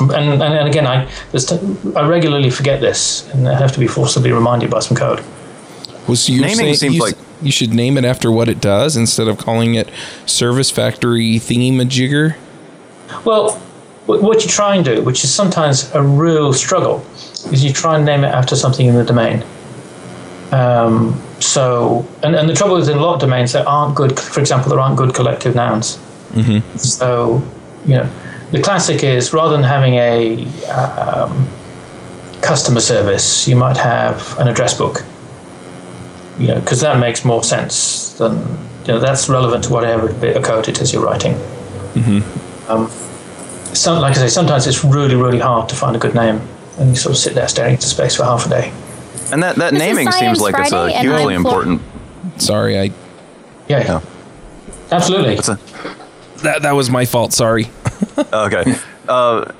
[0.00, 1.58] And, and, and again, I, t-
[1.96, 5.22] I regularly forget this, and I have to be forcibly reminded by some code.
[6.06, 8.96] Was you Naming saying seems you, like- you should name it after what it does
[8.96, 9.88] instead of calling it
[10.26, 12.36] Service Factory Thingy-majigger?
[13.24, 13.52] Well,
[14.06, 17.04] wh- what you try and do, which is sometimes a real struggle,
[17.52, 19.44] is you try and name it after something in the domain.
[20.50, 24.18] Um, so, and, and the trouble is in a lot of domains there aren't good,
[24.18, 25.98] for example, there aren't good collective nouns.
[26.76, 27.42] So,
[27.86, 28.10] you know,
[28.50, 31.48] the classic is rather than having a um,
[32.40, 35.04] customer service, you might have an address book.
[36.38, 38.38] You know, because that makes more sense than,
[38.84, 41.34] you know, that's relevant to whatever bit of code it is you're writing.
[42.68, 42.88] Um,
[43.74, 46.40] some, like I say, sometimes it's really, really hard to find a good name,
[46.78, 48.72] and you sort of sit there staring into space for half a day.
[49.32, 51.82] And that, that This naming seems Science like it's a hugely important.
[52.38, 52.84] Sorry, I
[53.68, 54.00] Yeah, Yeah.
[54.92, 55.34] absolutely.
[55.34, 55.58] It's a,
[56.42, 57.32] that that was my fault.
[57.32, 57.68] Sorry.
[58.32, 58.74] okay.
[59.08, 59.52] Uh,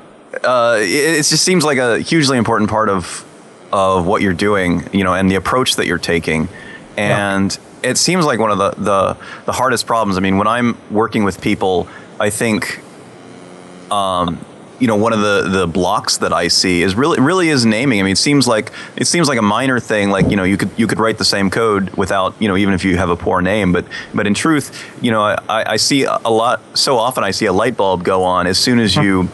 [0.45, 3.25] uh, it, it just seems like a hugely important part of
[3.73, 6.49] of what you're doing, you know, and the approach that you're taking.
[6.97, 9.17] And it seems like one of the, the
[9.47, 10.17] the hardest problems.
[10.17, 12.81] I mean, when I'm working with people, I think
[13.91, 14.45] um,
[14.79, 18.01] you know one of the the blocks that I see is really really is naming.
[18.01, 20.11] I mean, it seems like it seems like a minor thing.
[20.11, 22.75] Like you know, you could you could write the same code without you know even
[22.75, 23.73] if you have a poor name.
[23.73, 26.61] But but in truth, you know, I, I see a lot.
[26.75, 29.03] So often I see a light bulb go on as soon as hmm.
[29.03, 29.29] you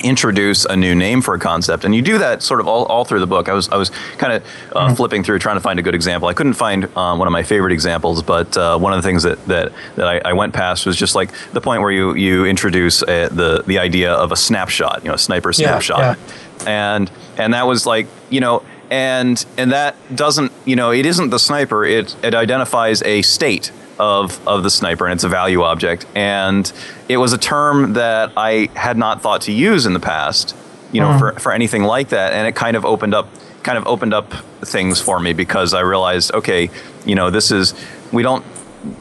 [0.00, 3.04] introduce a new name for a concept and you do that sort of all, all
[3.04, 3.48] through the book.
[3.48, 4.42] I was i was kind of
[4.74, 6.28] uh, flipping through trying to find a good example.
[6.28, 9.22] I couldn't find um, one of my favorite examples but uh, one of the things
[9.24, 12.44] that that, that I, I went past was just like the point where you you
[12.46, 16.18] introduce uh the the idea of a snapshot you know a sniper Yeah, snapshot.
[16.66, 21.30] and and that was like you know and and that doesn't you know it isn't
[21.30, 25.62] the sniper it it identifies a state of of the sniper and it's a value
[25.62, 26.06] object.
[26.14, 26.70] And
[27.08, 30.54] it was a term that I had not thought to use in the past
[30.92, 32.32] you know for for anything like that.
[32.32, 33.28] And it kind of opened up
[33.62, 34.32] kind of opened up
[34.62, 36.70] things for me because I realized okay
[37.04, 37.74] you know this is
[38.12, 38.44] we don't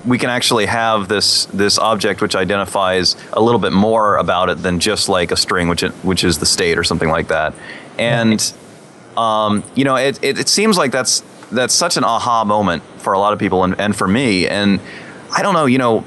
[0.05, 4.57] we can actually have this this object which identifies a little bit more about it
[4.57, 7.53] than just like a string which it, which is the state or something like that.
[7.97, 8.53] And
[9.15, 13.13] um, you know it, it, it seems like that's that's such an aha moment for
[13.13, 14.79] a lot of people and, and for me and
[15.35, 16.03] i don't know you know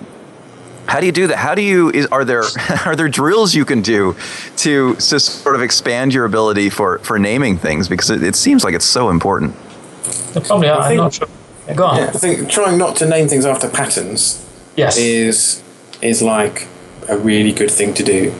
[0.87, 2.43] how do you do that how do you is, are there
[2.87, 4.15] are there drills you can do
[4.57, 8.65] to to sort of expand your ability for for naming things because it, it seems
[8.65, 9.55] like it's so important
[10.35, 10.81] They Probably are.
[10.81, 11.29] I'm think- not sure.
[11.77, 11.97] Go on.
[11.99, 14.45] Yeah, I think trying not to name things after patterns
[14.77, 14.97] Yes.
[14.99, 15.63] is
[16.03, 16.67] is like
[17.09, 18.33] a really good thing to do.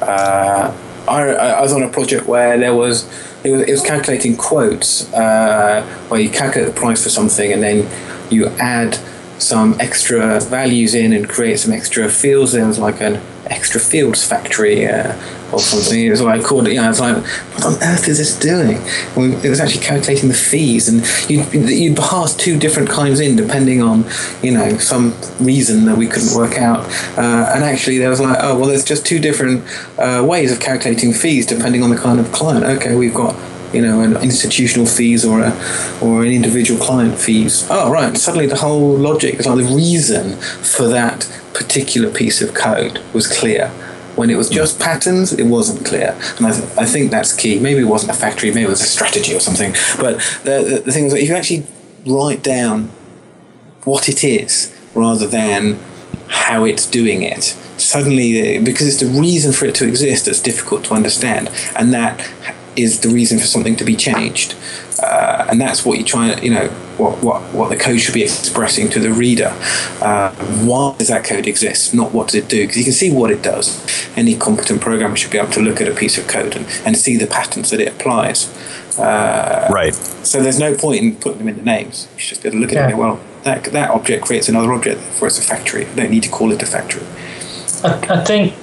[0.00, 0.72] Uh,
[1.08, 1.20] I,
[1.58, 3.04] I was on a project where there was
[3.46, 7.62] it was, it was calculating quotes uh, where you calculate the price for something and
[7.62, 7.88] then
[8.30, 8.98] you add
[9.38, 12.52] some extra values in and create some extra fields.
[12.52, 15.14] There was like an extra fields factory uh,
[15.52, 16.04] or something.
[16.04, 16.66] It was like called.
[16.68, 18.78] You know, I was like, what on earth is this doing?
[19.16, 23.36] We- it was actually calculating the fees, and you'd, you'd pass two different kinds in
[23.36, 24.04] depending on
[24.42, 26.80] you know some reason that we couldn't work out.
[27.16, 29.64] Uh, and actually, there was like, oh well, there's just two different
[29.98, 32.64] uh, ways of calculating fees depending on the kind of client.
[32.64, 33.36] Okay, we've got
[33.72, 35.50] you know, an institutional fees or a
[36.00, 37.66] or an individual client fees.
[37.68, 38.16] Oh, right.
[38.16, 41.24] Suddenly, the whole logic like the reason for that
[41.56, 43.68] particular piece of code was clear.
[44.16, 47.60] When it was just patterns, it wasn't clear, and I, th- I think that's key.
[47.60, 49.72] Maybe it wasn't a factory, maybe it was a strategy or something.
[49.98, 51.66] But the, the, the thing is, that if you actually
[52.06, 52.90] write down
[53.84, 55.78] what it is rather than
[56.28, 57.44] how it's doing it.
[57.78, 62.20] Suddenly, because it's the reason for it to exist that's difficult to understand, and that
[62.76, 64.54] is the reason for something to be changed.
[65.02, 68.22] Uh, and that's what you try, you know, what, what, what the code should be
[68.22, 69.54] expressing to the reader.
[70.00, 71.94] Uh, why does that code exist?
[71.94, 72.62] Not what does it do?
[72.62, 73.84] Because you can see what it does.
[74.16, 76.96] Any competent programmer should be able to look at a piece of code and, and
[76.96, 78.48] see the patterns that it applies.
[78.98, 79.94] Uh, right
[80.26, 82.08] so there's no point in putting them in the names.
[82.14, 84.24] You should just be able to look at it and go, well, that, that object
[84.24, 85.86] creates another object, therefore it's a factory.
[85.86, 87.06] I don't need to call it a factory.
[87.84, 88.54] I, I think,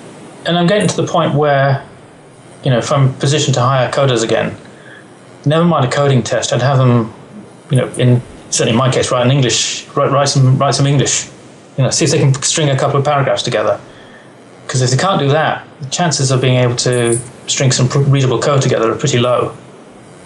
[0.45, 1.87] and I'm getting to the point where,
[2.63, 4.55] you know, if I'm positioned to hire coders again,
[5.45, 7.13] never mind a coding test, I'd have them,
[7.69, 10.87] you know, in certainly in my case, write in English, write, write some write some
[10.87, 11.27] English,
[11.77, 13.79] you know, see if they can string a couple of paragraphs together.
[14.65, 18.39] Because if they can't do that, the chances of being able to string some readable
[18.39, 19.55] code together are pretty low.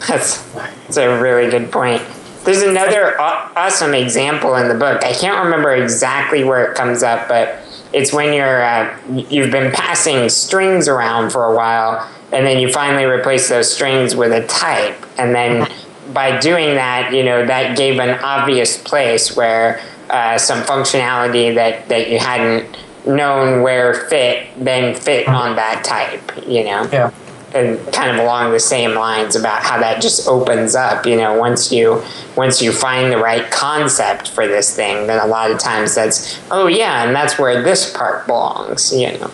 [0.07, 2.03] That's, that's a really good point.
[2.43, 5.03] There's another aw- awesome example in the book.
[5.03, 7.59] I can't remember exactly where it comes up, but
[7.93, 8.95] it's when you're uh,
[9.29, 14.15] you've been passing strings around for a while, and then you finally replace those strings
[14.15, 15.69] with a type, and then
[16.13, 21.87] by doing that, you know that gave an obvious place where uh, some functionality that,
[21.89, 26.87] that you hadn't known where fit, then fit on that type, you know?
[26.91, 27.11] Yeah.
[27.53, 31.39] and kind of along the same lines about how that just opens up you know
[31.39, 32.03] once you
[32.35, 36.37] once you find the right concept for this thing then a lot of times that's
[36.51, 39.31] oh yeah and that's where this part belongs you know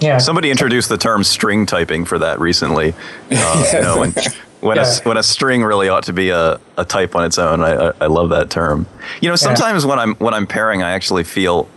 [0.00, 0.18] Yeah.
[0.18, 2.94] Somebody introduced the term string typing for that recently.
[3.30, 4.14] Uh, you know, when
[4.60, 4.84] when, Yeah.
[4.86, 7.62] a, when a string really ought to be a, a type on its own.
[7.62, 8.86] I, I, I love that term.
[9.20, 11.68] You know, sometimes when I'm when I'm pairing, I actually feel,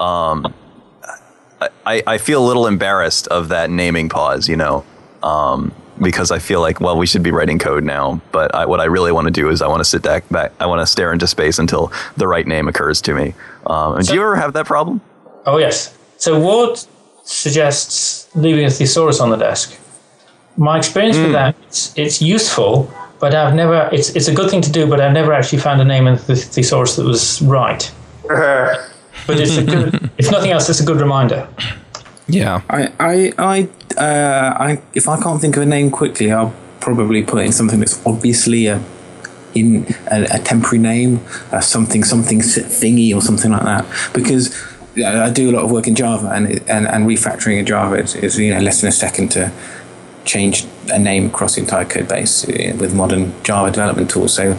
[0.00, 0.52] um,
[1.86, 4.48] I, I feel a little embarrassed of that naming pause.
[4.48, 4.84] You know,
[5.22, 8.20] um, because I feel like well, we should be writing code now.
[8.32, 10.52] But I, what I really want to do is I want to sit back, back.
[10.60, 13.34] I want to stare into space until the right name occurs to me.
[13.66, 15.00] Um, and do you ever have that problem?
[15.46, 15.96] Oh yes.
[16.16, 16.80] So Ward
[17.28, 19.78] suggests leaving a thesaurus on the desk.
[20.56, 23.88] My experience with that, it's, it's useful, but I've never.
[23.92, 26.16] It's it's a good thing to do, but I've never actually found a name in
[26.26, 27.92] the thesaurus that was right.
[29.26, 30.10] But it's a good.
[30.16, 31.48] if nothing else, it's a good reminder.
[32.28, 32.62] Yeah.
[32.70, 37.22] I, I, I, uh, I, if I can't think of a name quickly, I'll probably
[37.24, 38.80] put in something that's obviously a,
[39.54, 41.20] in a, a temporary name,
[41.50, 43.84] uh, something, something thingy or something like that.
[44.14, 47.66] Because yeah, I do a lot of work in Java, and and, and refactoring in
[47.66, 49.52] Java is, is you know less than a second to
[50.24, 54.34] change a name across the entire code base uh, with modern Java development tools.
[54.34, 54.58] So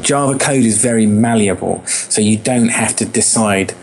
[0.00, 3.74] Java code is very malleable, so you don't have to decide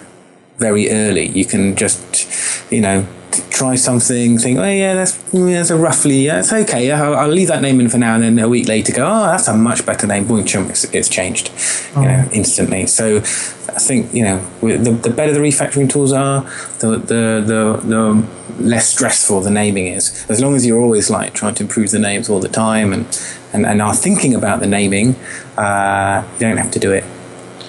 [0.57, 1.27] very early.
[1.27, 3.05] You can just, you know,
[3.49, 6.91] try something, think, oh yeah, that's that's a roughly, yeah, it's okay.
[6.91, 9.25] I'll, I'll leave that name in for now, and then a week later go, oh,
[9.27, 10.27] that's a much better name.
[10.27, 11.51] Boom, chum, it's, it's changed,
[11.95, 12.87] you know, instantly.
[12.87, 16.41] So I think you know, the, the better the refactoring tools are,
[16.79, 18.27] the the the the
[18.59, 20.25] less stressful the naming is.
[20.29, 23.05] As long as you're always like trying to improve the names all the time and
[23.53, 25.15] and, and are thinking about the naming,
[25.57, 27.03] uh, you don't have to do it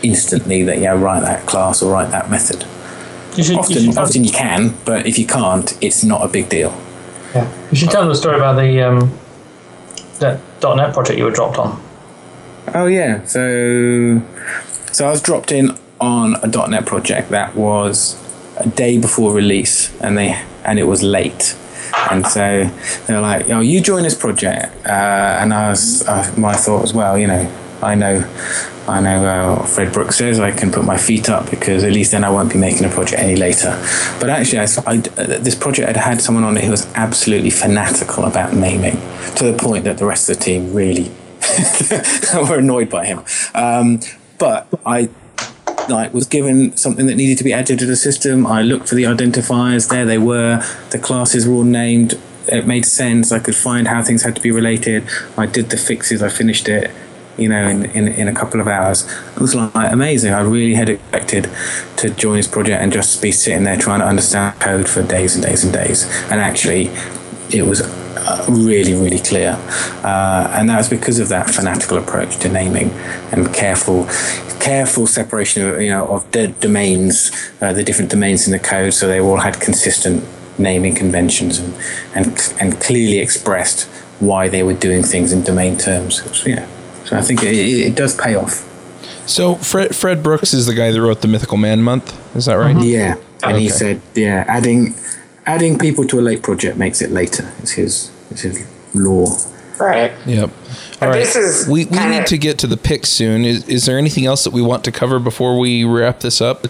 [0.02, 0.62] instantly.
[0.62, 2.66] That yeah, write that class or write that method.
[3.36, 6.28] You should, Often, should, tell, often you can, but if you can't, it's not a
[6.28, 6.70] big deal.
[7.34, 7.48] yeah.
[7.70, 9.12] you should tell them the story about the um,
[10.18, 11.80] that .NET project you were dropped on.
[12.74, 14.20] Oh yeah, so
[14.92, 18.16] so I was dropped in on a .NET project that was
[18.56, 21.56] a day before release, and they and it was late,
[22.10, 22.70] and so
[23.06, 26.82] they were like, "Oh, you join this project," uh, and I was uh, my thought
[26.82, 27.50] was, well, you know,
[27.82, 28.24] I know.
[28.88, 32.12] I know uh, Fred Brooks says I can put my feet up because at least
[32.12, 33.78] then I won't be making a project any later.
[34.18, 37.50] But actually, I, I, uh, this project had had someone on it who was absolutely
[37.50, 38.96] fanatical about naming
[39.36, 41.10] to the point that the rest of the team really
[42.48, 43.22] were annoyed by him.
[43.54, 44.00] Um,
[44.38, 45.10] but I
[45.88, 48.46] like was given something that needed to be added to the system.
[48.46, 49.88] I looked for the identifiers.
[49.88, 50.62] There they were.
[50.90, 52.18] The classes were all named.
[52.46, 53.32] It made sense.
[53.32, 55.06] I could find how things had to be related.
[55.36, 56.22] I did the fixes.
[56.22, 56.90] I finished it.
[57.38, 59.08] You know, in, in, in a couple of hours.
[59.36, 60.34] It was like amazing.
[60.34, 61.48] I really had expected
[61.98, 65.36] to join this project and just be sitting there trying to understand code for days
[65.36, 66.04] and days and days.
[66.30, 66.90] And actually,
[67.50, 69.56] it was uh, really, really clear.
[70.02, 72.90] Uh, and that was because of that fanatical approach to naming
[73.32, 74.04] and careful,
[74.60, 77.30] careful separation of you know of the domains,
[77.60, 80.24] uh, the different domains in the code, so they all had consistent
[80.58, 81.74] naming conventions and
[82.14, 83.84] and, and clearly expressed
[84.20, 86.22] why they were doing things in domain terms.
[86.44, 86.66] Yeah,
[87.08, 88.64] so I think it, it it does pay off.
[89.26, 92.36] So Fred Fred Brooks is the guy that wrote the Mythical Man Month.
[92.36, 92.76] Is that right?
[92.82, 94.94] Yeah, and he said, yeah, adding
[95.46, 97.50] adding people to a late project makes it later.
[97.60, 99.26] It's his it's his law.
[99.78, 100.50] right Yep.
[101.00, 101.18] But All right.
[101.20, 103.44] this is we we need of- to get to the picks soon.
[103.44, 106.66] Is is there anything else that we want to cover before we wrap this up?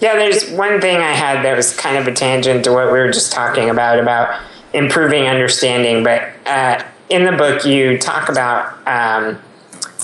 [0.00, 2.98] Yeah, there's one thing I had that was kind of a tangent to what we
[3.00, 4.40] were just talking about about
[4.72, 6.04] improving understanding.
[6.04, 9.38] But uh, in the book, you talk about um,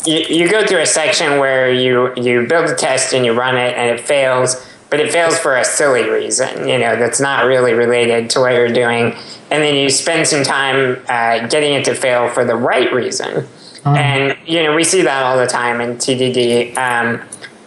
[0.06, 3.56] you, you go through a section where you you build a test and you run
[3.56, 6.68] it and it fails, but it fails for a silly reason.
[6.68, 9.14] You know that's not really related to what you're doing,
[9.50, 13.46] and then you spend some time uh, getting it to fail for the right reason.
[13.86, 16.76] And you know we see that all the time in TDD.
[16.78, 17.20] Um,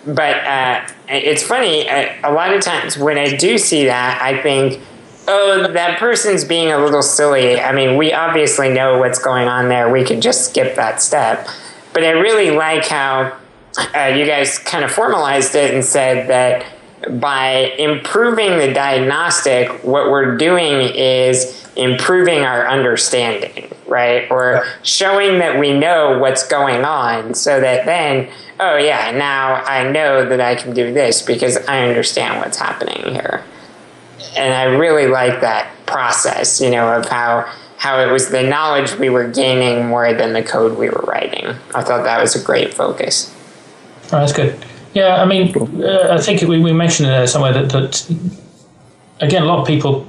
[0.06, 1.88] but uh, it's funny.
[1.90, 4.82] uh, A, a lot of times when I do see that, I think,
[5.28, 9.70] "Oh, that person's being a little silly." I mean, we obviously know what's going on
[9.70, 9.90] there.
[9.92, 11.48] We could just skip that step.
[11.94, 13.38] But I really like how
[13.96, 16.66] uh, you guys kind of formalized it and said that
[17.20, 24.30] by improving the diagnostic, what we're doing is improving our understanding, right?
[24.32, 29.90] Or showing that we know what's going on so that then, oh yeah, now I
[29.90, 33.44] know that I can do this because I understand what's happening here.
[34.36, 38.94] And I really like that process, you know, of how how it was the knowledge
[38.96, 41.46] we were gaining more than the code we were writing.
[41.76, 43.34] I thought that was a great focus.
[44.06, 44.58] Oh, that's good.
[44.94, 45.54] Yeah, I mean,
[45.84, 48.10] uh, I think we, we mentioned it somewhere that, that,
[49.22, 50.08] again, a lot of people,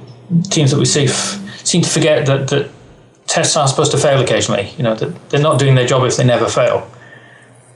[0.49, 2.71] teams that we see, f- seem to forget that, that
[3.27, 4.71] tests are supposed to fail occasionally.
[4.77, 6.89] You know, that they're not doing their job if they never fail.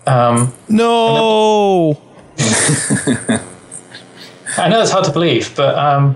[0.07, 2.01] Um, No.
[4.57, 6.15] I know it's hard to believe, but um,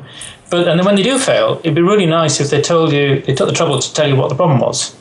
[0.49, 3.21] but and then when they do fail, it'd be really nice if they told you
[3.21, 4.95] they took the trouble to tell you what the problem was,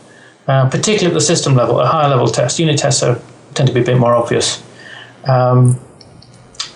[0.48, 2.58] uh, particularly at the system level, a higher level test.
[2.58, 3.20] Unit tests are,
[3.54, 4.62] tend to be a bit more obvious,
[5.28, 5.78] um,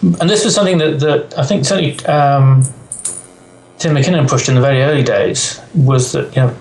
[0.03, 2.65] and this was something that, that I think certainly um,
[3.79, 6.57] Tim Mackinnon pushed in the very early days was that you know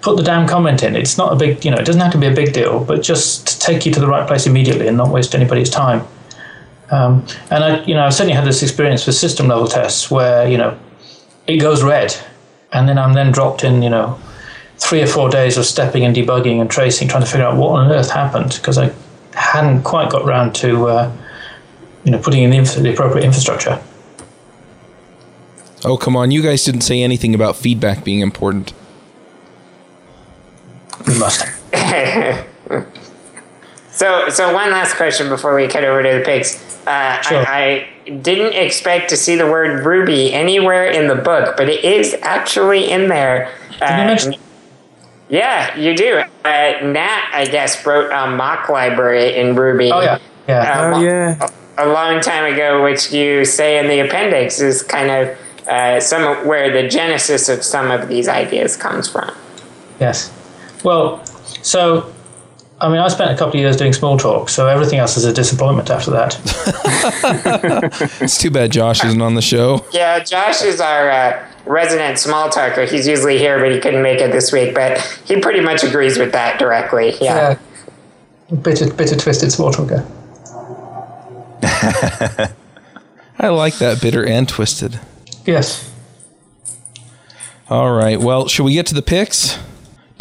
[0.00, 0.96] put the damn comment in.
[0.96, 3.02] It's not a big you know it doesn't have to be a big deal, but
[3.02, 6.06] just take you to the right place immediately and not waste anybody's time.
[6.92, 10.46] Um, and I, you know, I've certainly had this experience with system level tests where
[10.46, 10.78] you know
[11.46, 12.14] it goes red,
[12.72, 14.20] and then I'm then dropped in, you know,
[14.76, 17.70] three or four days of stepping and debugging and tracing, trying to figure out what
[17.70, 18.92] on earth happened because I
[19.32, 21.12] hadn't quite got round to, uh,
[22.04, 23.82] you know, putting in the, inf- the appropriate infrastructure.
[25.84, 26.30] Oh, come on.
[26.30, 28.72] You guys didn't say anything about feedback being important.
[31.08, 31.44] We must.
[33.92, 36.71] So, so one last question before we cut over to the pigs.
[36.86, 37.46] Uh, Sure.
[37.46, 41.84] I, I didn't expect to see the word Ruby anywhere in the book, but it
[41.84, 43.50] is actually in there.
[43.70, 44.34] Did you Uh, mention?
[45.28, 46.22] Yeah, you do.
[46.44, 49.90] Uh, Nat, I guess, wrote a mock library in Ruby.
[49.92, 50.18] Oh yeah,
[50.48, 50.58] yeah.
[50.60, 51.48] uh, Oh, yeah.
[51.78, 56.46] a long time ago, which you say in the appendix is kind of uh, some
[56.46, 59.32] where the genesis of some of these ideas comes from.
[60.00, 60.30] Yes.
[60.84, 61.24] Well,
[61.62, 62.12] so
[62.82, 65.32] I mean, I spent a couple of years doing Smalltalk, so everything else is a
[65.32, 66.36] disappointment after that.
[68.20, 69.84] It's too bad Josh isn't on the show.
[69.92, 72.88] Yeah, Josh is our uh, resident Smalltalker.
[72.88, 74.74] He's usually here, but he couldn't make it this week.
[74.74, 77.14] But he pretty much agrees with that directly.
[77.20, 77.58] Yeah.
[78.62, 80.04] Bitter, bitter, twisted Smalltalker.
[83.38, 84.98] I like that bitter and twisted.
[85.46, 85.92] Yes.
[87.70, 88.20] All right.
[88.20, 89.58] Well, should we get to the picks?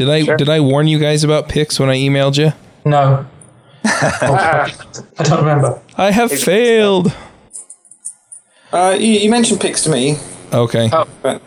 [0.02, 0.36] Did I Sure.
[0.36, 2.54] did I warn you guys about picks when I emailed you?
[2.86, 3.24] No.
[3.86, 4.72] I
[5.20, 5.80] don't remember.
[5.96, 7.14] I have failed.
[8.74, 10.18] Uh, you, you mentioned picks to me,
[10.52, 10.90] Okay.
[10.92, 11.08] Oh.
[11.22, 11.40] but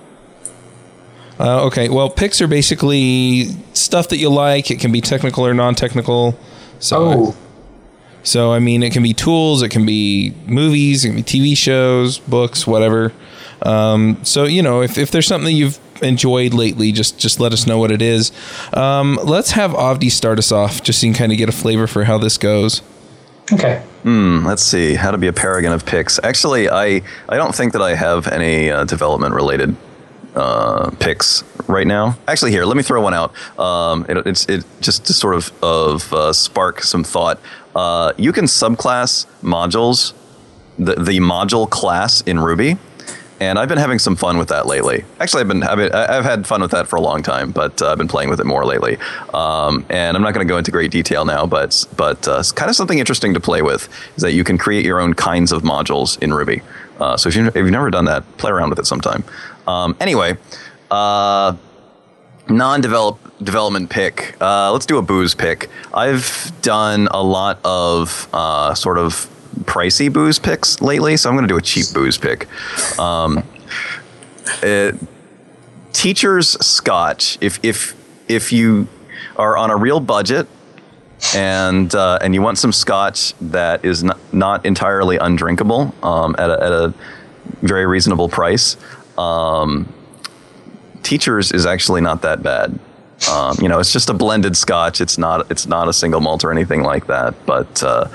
[1.41, 1.89] Uh, okay.
[1.89, 4.71] Well, picks are basically stuff that you like.
[4.71, 6.39] It can be technical or non-technical.
[6.79, 7.37] So, Oh,
[8.23, 9.63] so I mean, it can be tools.
[9.63, 11.05] It can be movies.
[11.05, 13.13] It can be TV shows, books, whatever.
[13.65, 17.53] Um, so you know, if, if there's something that you've enjoyed lately, just just let
[17.53, 18.33] us know what it is.
[18.73, 21.53] Um, let's have Avdi start us off, just so you can kind of get a
[21.53, 22.83] flavor for how this goes.
[23.53, 23.83] okay.
[24.45, 26.19] Let's see how to be a paragon of picks.
[26.23, 29.77] Actually, I I don't think that I have any uh, development related
[30.35, 32.17] uh, picks right now.
[32.29, 33.33] Actually, here let me throw one out.
[33.59, 37.39] Um, it, it's it just to sort of of uh, spark some thought.
[37.75, 40.13] Uh, you can subclass modules,
[40.79, 42.77] the the module class in Ruby.
[43.41, 45.05] And I've been having some fun with that lately.
[45.19, 47.91] Actually, I've been having, I've had fun with that for a long time, but uh,
[47.91, 48.97] I've been playing with it more lately.
[49.33, 52.71] Um, and I'm not going to go into great detail now, but but uh, kind
[52.71, 55.63] of something interesting to play with is that you can create your own kinds of
[55.63, 56.63] modules in Ruby.
[57.01, 59.25] Uh, so if, you, if you've never done that, play around with it sometime.
[59.67, 60.37] Um, anyway,
[60.93, 61.57] uh,
[62.49, 64.37] non-develop development pick.
[64.41, 65.69] Uh, let's do a booze pick.
[65.93, 69.29] I've done a lot of uh, sort of
[69.63, 72.49] pricey booze picks lately, so I'm going to do a cheap booze pick.
[72.99, 73.43] Um,
[74.63, 74.97] it,
[75.93, 77.39] teacher's scotch.
[77.41, 77.95] If if
[78.29, 78.89] if you
[79.37, 80.47] are on a real budget
[81.35, 86.51] and uh, and you want some scotch that is not, not entirely undrinkable um, at,
[86.51, 86.95] a, at a
[87.63, 88.77] very reasonable price,
[89.17, 89.93] um,
[91.03, 92.79] teachers is actually not that bad.
[93.31, 95.01] Um, you know, it's just a blended scotch.
[95.01, 97.35] It's not it's not a single malt or anything like that.
[97.47, 98.09] But uh,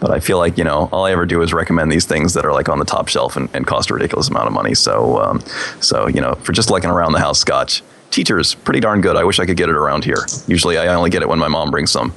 [0.00, 2.44] but I feel like you know all I ever do is recommend these things that
[2.44, 4.74] are like on the top shelf and, and cost a ridiculous amount of money.
[4.74, 5.40] So um,
[5.80, 9.16] so you know for just like an around the house scotch, teachers pretty darn good.
[9.16, 10.24] I wish I could get it around here.
[10.46, 12.12] Usually I only get it when my mom brings some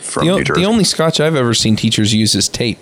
[0.00, 0.60] from The, o- New Jersey.
[0.62, 2.78] the only scotch I've ever seen teachers use is tape.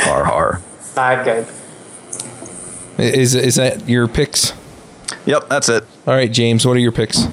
[0.00, 0.60] har har.
[0.96, 1.46] Not good.
[2.98, 4.52] Is is that your picks?
[5.26, 5.84] Yep, that's it.
[6.06, 6.66] All right, James.
[6.66, 7.26] What are your picks?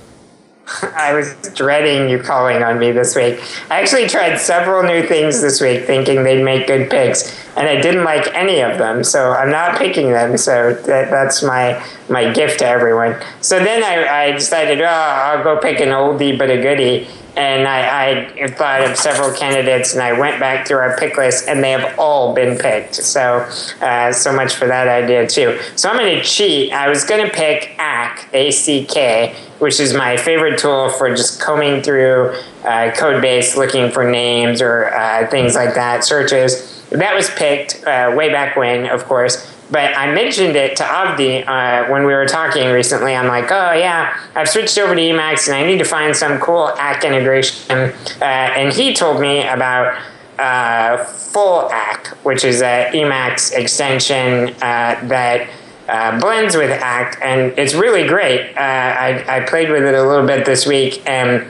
[0.82, 3.39] I was dreading you calling on me this week.
[3.70, 7.80] I actually tried several new things this week, thinking they'd make good picks, and I
[7.80, 9.03] didn't like any of them.
[9.03, 10.38] So I'm not picking them.
[10.38, 13.16] So that, that's my my gift to everyone.
[13.41, 17.07] So then I, I decided, oh, I'll go pick an oldie but a goodie.
[17.38, 21.49] And I, I thought of several candidates, and I went back through our pick list,
[21.49, 22.95] and they have all been picked.
[22.95, 23.45] So,
[23.82, 25.59] uh, so much for that idea too.
[25.76, 26.72] So I'm going to cheat.
[26.72, 31.10] I was going to pick ACK, A C K, which is my favorite tool for
[31.16, 36.84] just combing through uh, code base, looking for names or uh, things like that, searches.
[36.89, 39.51] That was picked uh, way back when, of course.
[39.72, 43.16] But I mentioned it to Avdi uh, when we were talking recently.
[43.16, 46.39] I'm like, oh yeah, I've switched over to Emacs and I need to find some
[46.39, 47.93] cool ACK integration.
[48.22, 49.99] Uh, and he told me about
[50.38, 55.49] uh, Full ACK, which is an Emacs extension uh, that
[55.88, 58.55] uh, blends with ACK, and it's really great.
[58.57, 61.45] Uh, I, I played with it a little bit this week, and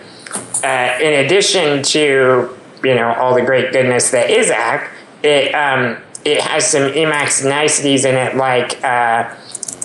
[0.64, 4.92] uh, in addition to you know all the great goodness that is ACK,
[5.24, 9.34] it um, it has some Emacs niceties in it, like uh,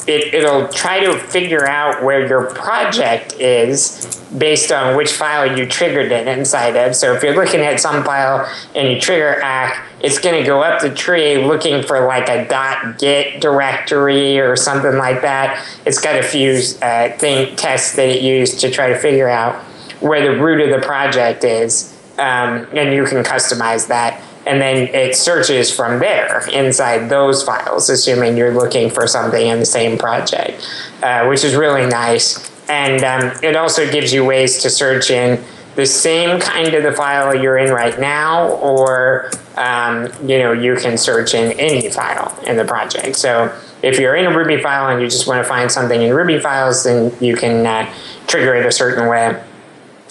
[0.07, 5.67] it, it'll try to figure out where your project is based on which file you
[5.67, 6.95] triggered it inside of.
[6.95, 10.63] So if you're looking at some file and you trigger ACK, it's going to go
[10.63, 15.67] up the tree looking for like a dot .git directory or something like that.
[15.85, 19.57] It's got a few uh, thing tests that it used to try to figure out
[20.01, 24.89] where the root of the project is, um, and you can customize that and then
[24.89, 29.97] it searches from there inside those files, assuming you're looking for something in the same
[29.97, 30.69] project,
[31.05, 32.51] uh, which is really nice.
[32.69, 35.41] And um, it also gives you ways to search in
[35.77, 40.75] the same kind of the file you're in right now, or um, you know you
[40.75, 43.15] can search in any file in the project.
[43.15, 46.13] So if you're in a Ruby file and you just want to find something in
[46.13, 47.95] Ruby files, then you can uh,
[48.27, 49.41] trigger it a certain way.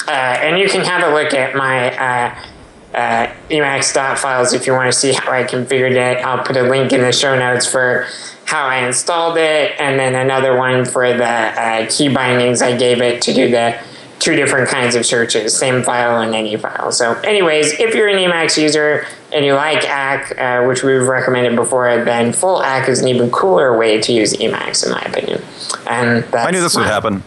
[0.07, 1.93] Uh, and you can have a look at my
[2.93, 6.23] uh, uh, Emacs files if you want to see how I configured it.
[6.23, 8.07] I'll put a link in the show notes for
[8.45, 13.01] how I installed it, and then another one for the uh, key bindings I gave
[13.01, 13.79] it to do the
[14.17, 16.91] two different kinds of searches, same file and any file.
[16.91, 21.55] So, anyways, if you're an Emacs user and you like ACK, uh, which we've recommended
[21.55, 25.41] before, then full ACK is an even cooler way to use Emacs, in my opinion.
[25.87, 27.23] And I knew this would happen.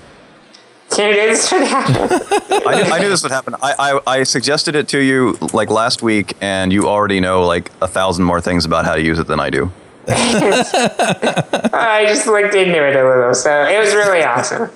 [0.98, 2.20] I knew this would happen.
[2.50, 3.54] I, knew, I, knew, this would happen.
[3.62, 7.70] I, I, I, suggested it to you like last week, and you already know like
[7.80, 9.70] a thousand more things about how to use it than I do.
[10.08, 14.70] I just looked into it a little, so it was really awesome.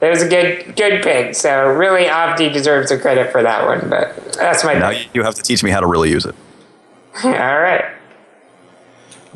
[0.00, 1.34] It was a good good pick.
[1.34, 3.88] So really, Avdi deserves the credit for that one.
[3.88, 6.34] But that's my now you have to teach me how to really use it.
[7.24, 7.84] All right.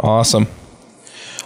[0.01, 0.49] Awesome.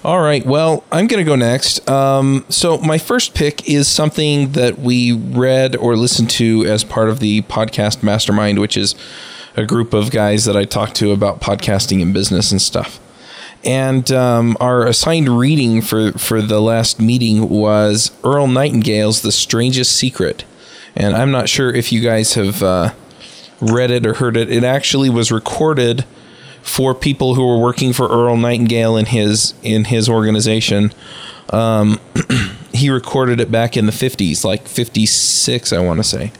[0.03, 0.45] All right.
[0.47, 1.89] Well, I'm going to go next.
[1.89, 7.11] Um, so, my first pick is something that we read or listened to as part
[7.11, 8.95] of the podcast mastermind, which is
[9.57, 12.99] a group of guys that I talk to about podcasting and business and stuff.
[13.63, 19.95] And um, our assigned reading for, for the last meeting was Earl Nightingale's The Strangest
[19.95, 20.45] Secret.
[20.97, 22.93] And I'm not sure if you guys have uh,
[23.61, 24.51] read it or heard it.
[24.51, 26.07] It actually was recorded
[26.63, 30.93] for people who were working for Earl Nightingale in his in his organization.
[31.51, 32.01] Um,
[32.73, 36.33] he recorded it back in the 50s, like 56, I want to say.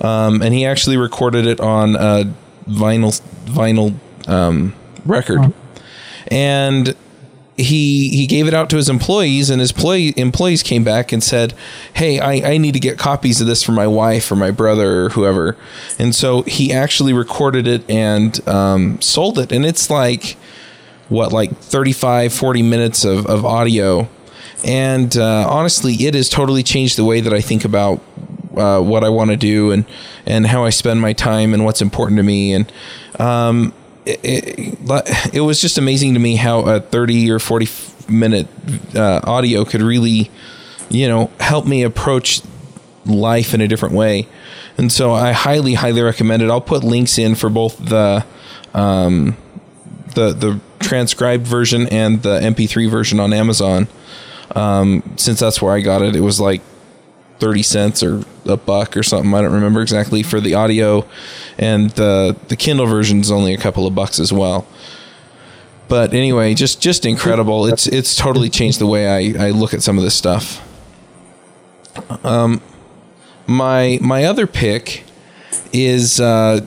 [0.00, 2.32] Um, and he actually recorded it on a
[2.68, 3.94] vinyl vinyl
[4.28, 4.74] um,
[5.04, 5.52] record.
[6.28, 6.94] And
[7.58, 11.22] he he gave it out to his employees, and his employee, employees came back and
[11.22, 11.54] said,
[11.92, 15.04] "Hey, I, I need to get copies of this for my wife or my brother
[15.04, 15.56] or whoever."
[15.98, 20.36] And so he actually recorded it and um, sold it, and it's like
[21.08, 24.08] what like 35 40 minutes of, of audio.
[24.64, 28.02] And uh, honestly it has totally changed the way that i think about
[28.56, 29.86] uh, what i want to do and
[30.26, 32.52] and how i spend my time and what's important to me.
[32.52, 32.72] And
[33.18, 33.72] um,
[34.08, 37.68] it, it, was just amazing to me how a 30 or 40
[38.10, 38.48] minute
[38.94, 40.30] uh, audio could really,
[40.88, 42.40] you know, help me approach
[43.04, 44.26] life in a different way.
[44.78, 46.50] And so I highly, highly recommend it.
[46.50, 48.24] I'll put links in for both the,
[48.74, 49.36] um,
[50.14, 53.88] the, the transcribed version and the MP3 version on Amazon.
[54.54, 56.62] Um, since that's where I got it, it was like
[57.38, 59.32] 30 cents or a buck or something.
[59.34, 61.06] I don't remember exactly for the audio,
[61.58, 64.66] and the the Kindle version is only a couple of bucks as well.
[65.88, 67.66] But anyway, just just incredible.
[67.66, 70.62] It's it's totally changed the way I, I look at some of this stuff.
[72.24, 72.60] Um,
[73.46, 75.04] my my other pick
[75.72, 76.60] is uh,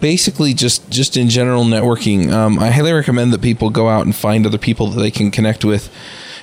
[0.00, 2.30] basically just just in general networking.
[2.32, 5.30] Um, I highly recommend that people go out and find other people that they can
[5.30, 5.92] connect with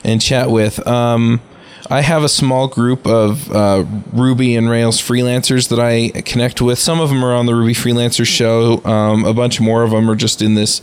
[0.04, 0.86] and chat with.
[0.88, 1.42] Um,
[1.90, 6.80] I have a small group of uh, Ruby and Rails freelancers that I connect with.
[6.80, 8.84] Some of them are on the Ruby Freelancer show.
[8.84, 10.82] Um, a bunch more of them are just in this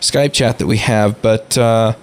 [0.00, 1.20] Skype chat that we have.
[1.22, 1.94] But uh,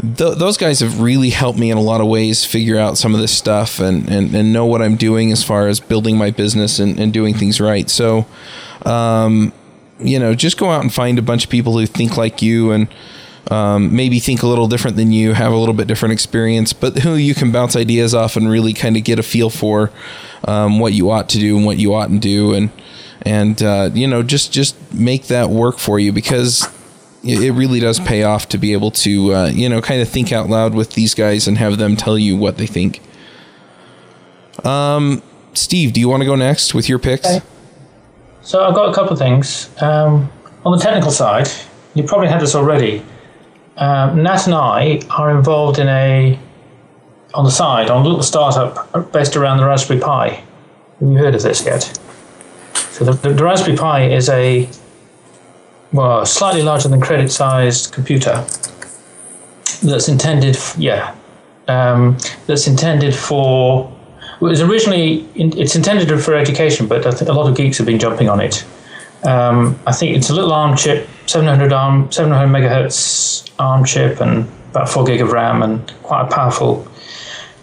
[0.00, 3.14] th- those guys have really helped me in a lot of ways figure out some
[3.14, 6.32] of this stuff and, and, and know what I'm doing as far as building my
[6.32, 7.88] business and, and doing things right.
[7.88, 8.26] So,
[8.84, 9.52] um,
[10.00, 12.72] you know, just go out and find a bunch of people who think like you
[12.72, 12.88] and
[13.48, 16.98] um, maybe think a little different than you, have a little bit different experience, but
[17.00, 19.90] who you can bounce ideas off and really kind of get a feel for
[20.44, 22.70] um, what you ought to do and what you oughtn't do, and
[23.22, 26.68] and uh, you know just just make that work for you because
[27.22, 30.32] it really does pay off to be able to uh, you know kind of think
[30.32, 33.00] out loud with these guys and have them tell you what they think.
[34.64, 35.22] Um,
[35.54, 37.26] Steve, do you want to go next with your picks?
[37.26, 37.44] Okay.
[38.42, 39.70] So I've got a couple of things.
[39.82, 40.30] Um,
[40.64, 41.48] on the technical side,
[41.94, 43.04] you probably had this already.
[43.80, 46.38] Um, Nat and I are involved in a
[47.34, 50.28] on the side on a little startup based around the Raspberry Pi.
[51.00, 51.98] Have you heard of this yet?
[52.74, 54.68] So the, the, the Raspberry Pi is a
[55.92, 58.44] well, slightly larger than credit-sized computer
[59.82, 61.16] that's intended, f- yeah,
[61.68, 62.16] um,
[62.46, 63.90] that's intended for.
[64.40, 67.78] It was originally in, it's intended for education, but I think a lot of geeks
[67.78, 68.64] have been jumping on it.
[69.24, 74.48] Um, I think it's a little ARM chip, 700 ARM, 700 megahertz ARM chip, and
[74.70, 76.86] about four gig of RAM, and quite a powerful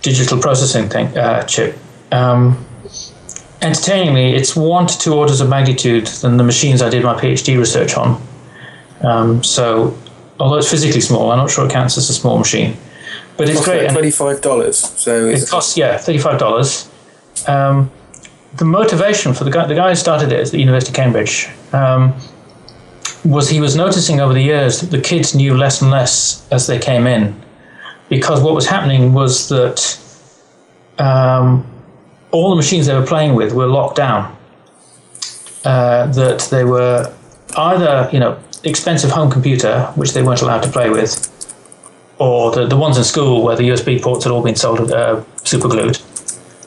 [0.02, 1.77] digital processing thing uh, chip.
[2.14, 2.65] Um,
[3.61, 7.60] entertainingly, it's one to two orders of magnitude than the machines I did my PhD
[7.60, 8.22] research on.
[9.02, 9.98] Um, so,
[10.39, 12.77] although it's physically small, I'm not sure it counts as a small machine.
[13.35, 13.91] But it's great.
[13.91, 14.77] Twenty-five dollars.
[14.77, 16.89] So it costs yeah thirty five dollars.
[17.48, 17.91] Um,
[18.56, 21.49] the motivation for the guy the guy who started it at the University of Cambridge
[21.73, 22.15] um,
[23.27, 26.67] was he was noticing over the years that the kids knew less and less as
[26.67, 27.39] they came in,
[28.09, 29.99] because what was happening was that
[30.97, 31.65] um,
[32.31, 34.35] all the machines they were playing with were locked down.
[35.65, 37.13] Uh, that they were
[37.57, 41.11] either you know expensive home computer which they weren't allowed to play with,
[42.19, 45.21] or the, the ones in school where the USB ports had all been soldered, uh,
[45.43, 45.99] super glued,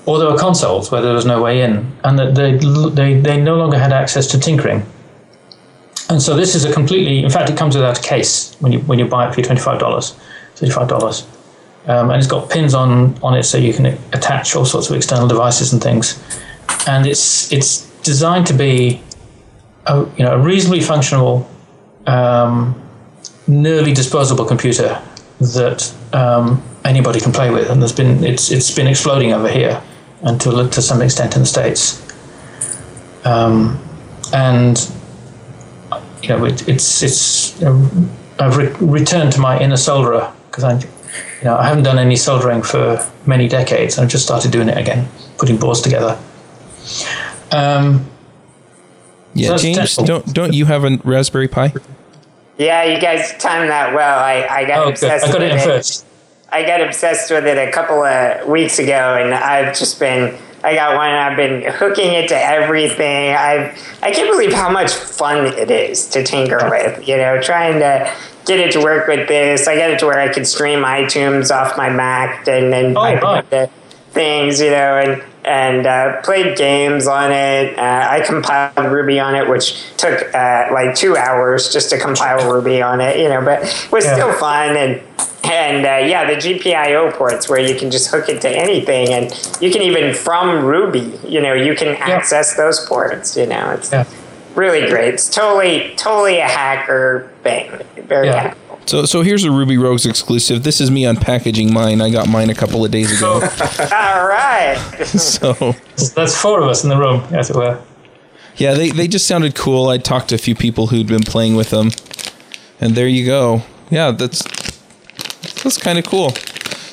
[0.06, 2.56] or there were consoles where there was no way in, and that they,
[2.90, 4.84] they, they no longer had access to tinkering.
[6.10, 8.80] And so this is a completely, in fact, it comes without a case when you
[8.80, 10.16] when you buy it for twenty five dollars,
[10.56, 11.24] thirty five dollars,
[11.86, 14.96] um, and it's got pins on on it so you can attach all sorts of
[14.96, 16.20] external devices and things,
[16.88, 19.00] and it's it's designed to be,
[19.86, 21.48] a, you know, a reasonably functional,
[22.06, 22.74] um,
[23.46, 25.00] nearly disposable computer
[25.38, 29.80] that um, anybody can play with, and there's been it's it's been exploding over here,
[30.22, 32.04] and to to some extent in the states.
[33.24, 33.78] Um,
[34.32, 34.76] and
[36.22, 37.90] you know, it, it's it's you know,
[38.38, 42.16] I've re- returned to my inner solderer because I, you know, I haven't done any
[42.16, 43.98] soldering for many decades.
[43.98, 46.18] I've just started doing it again, putting boards together.
[47.52, 48.06] Um,
[49.34, 50.04] Yeah, So James, technical.
[50.04, 51.72] don't don't you have a Raspberry Pi?
[52.58, 54.18] Yeah, you guys timed that well.
[54.18, 56.06] I, I got oh, obsessed I got it with in first.
[56.52, 60.36] I got obsessed with it a couple of weeks ago, and I've just been.
[60.62, 61.10] I got one.
[61.10, 63.34] I've been hooking it to everything.
[63.34, 67.06] I I can't believe how much fun it is to tinker with.
[67.06, 68.12] You know, trying to
[68.46, 69.66] get it to work with this.
[69.68, 73.02] I got it to where I could stream iTunes off my Mac and then Oh,
[74.10, 74.60] things.
[74.60, 77.78] You know, and and uh, played games on it.
[77.78, 82.50] Uh, I compiled Ruby on it, which took uh, like two hours just to compile
[82.50, 83.18] Ruby on it.
[83.18, 84.14] You know, but it was Yeah.
[84.14, 85.00] still fun and
[85.42, 89.32] and uh, yeah, the GPIO ports where you can just hook it to anything, and
[89.60, 93.36] you can even from Ruby, you know, you can access those ports.
[93.36, 94.04] You know, it's Yeah.
[94.54, 95.14] really great.
[95.14, 97.70] It's totally, totally a hacker thing.
[97.96, 98.52] Very Yeah.
[98.90, 99.02] Hackable.
[99.02, 100.62] So so here's a Ruby Rogues exclusive.
[100.62, 102.00] This is me unpackaging mine.
[102.00, 103.34] I got mine a couple of days ago.
[103.92, 104.76] All right.
[105.06, 105.52] so
[106.14, 107.80] That's four of us in the room, as it were.
[108.56, 109.88] yeah, they they just sounded cool.
[109.88, 111.90] I talked to a few people who'd been playing with them,
[112.80, 113.62] and there you go.
[113.90, 114.42] Yeah, that's
[115.62, 116.30] that's kind of cool.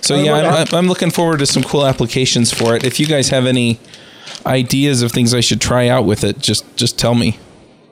[0.01, 2.85] So oh, yeah, I'm, I'm- I'm looking forward to some cool applications for it.
[2.85, 3.79] If you guys have any
[4.45, 7.37] ideas of things I should try out with it, just just tell me.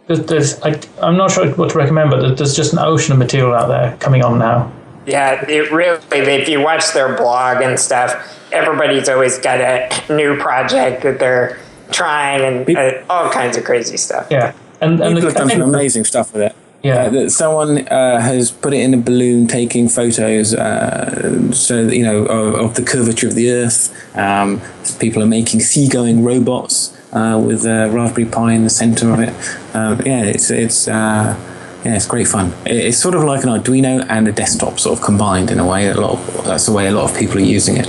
[0.07, 3.19] There's, there's I, I'm not sure what to recommend, but there's just an ocean of
[3.19, 4.71] material out there coming on now.
[5.05, 5.99] Yeah, it really.
[6.11, 8.13] If you watch their blog and stuff,
[8.51, 11.59] everybody's always got a new project that they're
[11.91, 14.27] trying, and uh, all kinds of crazy stuff.
[14.29, 16.55] Yeah, and and People the, have done some amazing stuff with it.
[16.83, 17.05] Yeah.
[17.05, 21.95] Uh, that someone uh, has put it in a balloon taking photos, uh, so that,
[21.95, 24.15] you know of, of the curvature of the Earth.
[24.15, 24.61] Um,
[24.99, 29.33] people are making seagoing robots uh, with a Raspberry Pi in the center of it.
[29.73, 31.35] Um, yeah, it's it's uh,
[31.83, 32.53] yeah, it's great fun.
[32.65, 35.87] It's sort of like an Arduino and a desktop sort of combined in a way.
[35.87, 37.87] A lot of, that's the way a lot of people are using it.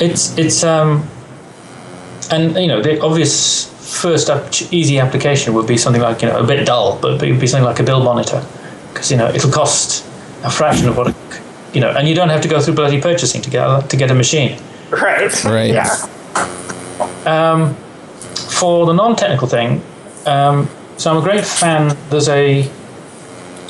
[0.00, 1.08] It's it's um,
[2.30, 3.70] and you know the obvious
[4.00, 7.30] first up, easy application would be something like you know a bit dull, but it
[7.30, 8.44] would be something like a bill monitor,
[8.92, 10.04] because you know it'll cost
[10.42, 11.16] a fraction of what it,
[11.72, 13.96] you know, and you don't have to go through bloody purchasing to get a, to
[13.96, 14.58] get a machine.
[14.90, 15.44] Right.
[15.44, 15.72] Right.
[15.72, 15.86] Yeah.
[18.64, 19.82] For the non-technical thing,
[20.24, 21.94] um, so I'm a great fan.
[22.08, 22.66] There's a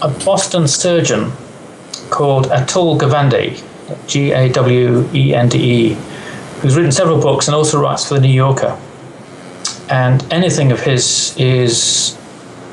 [0.02, 1.32] a Boston surgeon
[2.10, 3.60] called Atul Gawande,
[4.06, 5.96] G A W E N D E,
[6.60, 8.78] who's written several books and also writes for the New Yorker.
[9.90, 12.16] And anything of his is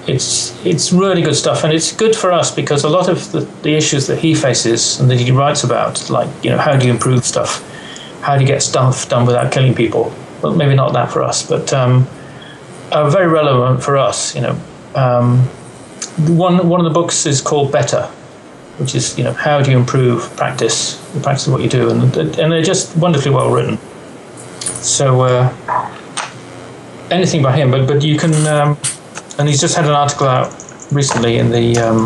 [0.06, 3.40] it's it's really good stuff, and it's good for us because a lot of the,
[3.64, 6.86] the issues that he faces and that he writes about, like you know, how do
[6.86, 7.64] you improve stuff,
[8.22, 10.14] how do you get stuff done without killing people?
[10.42, 12.08] Well, maybe not that for us, but um,
[12.92, 14.36] are very relevant for us.
[14.36, 14.60] You know,
[14.96, 15.40] um,
[16.38, 18.04] one one of the books is called Better,
[18.78, 21.90] which is you know how do you improve practice, the practice of what you do,
[21.90, 23.78] and and they're just wonderfully well written.
[24.82, 25.54] So uh,
[27.12, 28.34] anything by him, but but you can.
[28.48, 28.78] Um,
[29.38, 30.54] and he's just had an article out
[30.92, 32.06] recently in the um,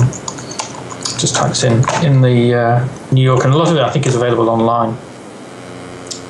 [1.19, 4.05] just types in in the uh, New York, and a lot of it I think
[4.05, 4.97] is available online.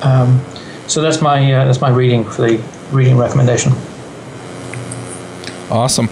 [0.02, 0.44] Um,
[0.86, 3.72] so that's my uh, that's my reading for the reading recommendation.
[5.70, 6.08] Awesome.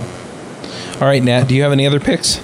[0.95, 2.39] All right, Nat, do you have any other picks?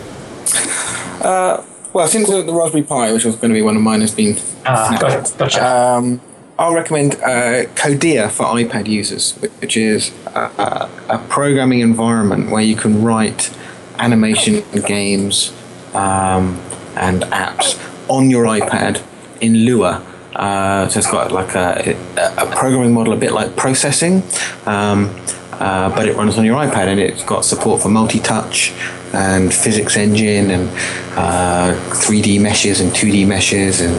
[1.22, 4.00] Uh, well, since the, the Raspberry Pi, which was going to be one of mine,
[4.00, 4.36] has been
[4.66, 5.36] Ah, gotcha.
[5.36, 5.66] gotcha.
[5.66, 6.20] Um,
[6.58, 12.76] I'll recommend uh, Codea for iPad users, which is a, a, programming environment where you
[12.76, 13.50] can write
[13.98, 15.54] animation games
[15.94, 16.60] um,
[16.96, 17.78] and apps
[18.10, 19.02] on your iPad
[19.40, 20.04] in Lua.
[20.34, 24.22] Uh, so it's got like a, a, programming model, a bit like processing,
[24.64, 25.14] um,
[25.52, 28.72] uh, but it runs on your iPad and it's got support for multi-touch
[29.12, 30.68] and physics engine and
[31.16, 33.94] uh, 3D meshes and 2D meshes and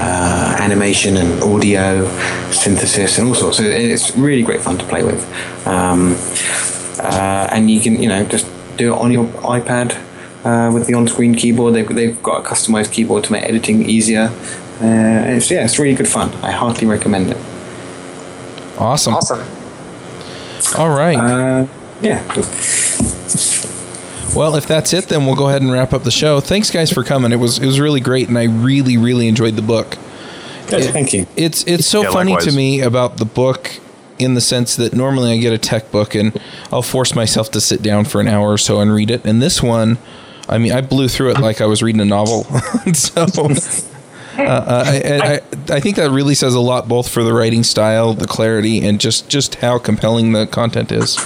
[0.00, 2.04] uh, animation and audio
[2.50, 3.58] synthesis and all sorts.
[3.58, 5.24] So it's really great fun to play with.
[5.66, 6.16] Um,
[6.98, 9.92] uh, and you can, you know, just do it on your iPad
[10.44, 11.74] uh, with the on-screen keyboard.
[11.74, 14.30] They've, they've got a customized keyboard to make editing easier.
[14.80, 16.30] Uh, it's, yeah, it's really good fun.
[16.42, 17.36] I heartily recommend it.
[18.78, 19.14] Awesome.
[19.14, 19.40] Awesome.
[20.78, 21.16] All right.
[21.16, 21.66] Uh,
[22.00, 22.24] yeah.
[24.34, 26.40] Well, if that's it, then we'll go ahead and wrap up the show.
[26.40, 27.32] Thanks, guys, for coming.
[27.32, 29.98] It was it was really great, and I really really enjoyed the book.
[30.68, 31.26] Good, it, thank you.
[31.36, 32.52] It's it's so yeah, funny likewise.
[32.52, 33.80] to me about the book
[34.20, 36.38] in the sense that normally I get a tech book and
[36.70, 39.24] I'll force myself to sit down for an hour or so and read it.
[39.24, 39.98] And this one,
[40.50, 42.44] I mean, I blew through it like I was reading a novel.
[42.92, 43.22] so.
[43.22, 43.54] Uh,
[44.38, 45.40] uh, I, I,
[45.76, 49.00] I think that really says a lot, both for the writing style, the clarity, and
[49.00, 51.16] just, just how compelling the content is.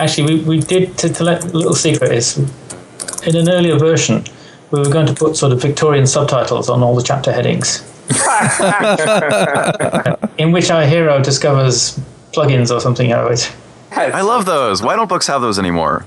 [0.00, 2.38] Actually, we, we did, to, to let a little secret is,
[3.26, 4.24] in an earlier version,
[4.70, 7.82] we were going to put sort of Victorian subtitles on all the chapter headings.
[10.38, 12.00] in which our hero discovers
[12.32, 13.52] plugins or something out of it.
[13.90, 14.82] I love those.
[14.82, 16.06] Why don't books have those anymore?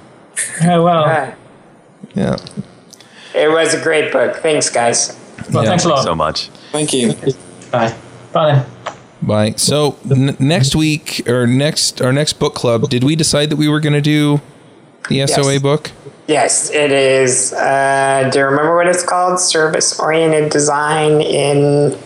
[0.64, 1.36] Oh, well.
[2.14, 2.38] Yeah.
[3.34, 4.38] it was a great book.
[4.38, 5.18] Thanks, guys.
[5.52, 5.70] well Yeah.
[5.70, 6.04] thanks a lot.
[6.04, 6.48] So much.
[6.72, 7.14] Thank you.
[7.72, 7.94] Bye.
[8.34, 8.66] Bye.
[9.22, 9.54] Bye.
[9.58, 13.68] So n- next week or next our next book club, did we decide that we
[13.70, 14.42] were going to do
[15.10, 15.92] the SOA book?
[16.28, 17.52] Yes, it is.
[17.54, 19.40] Uh, do you remember what it's called?
[19.40, 21.98] Service oriented design in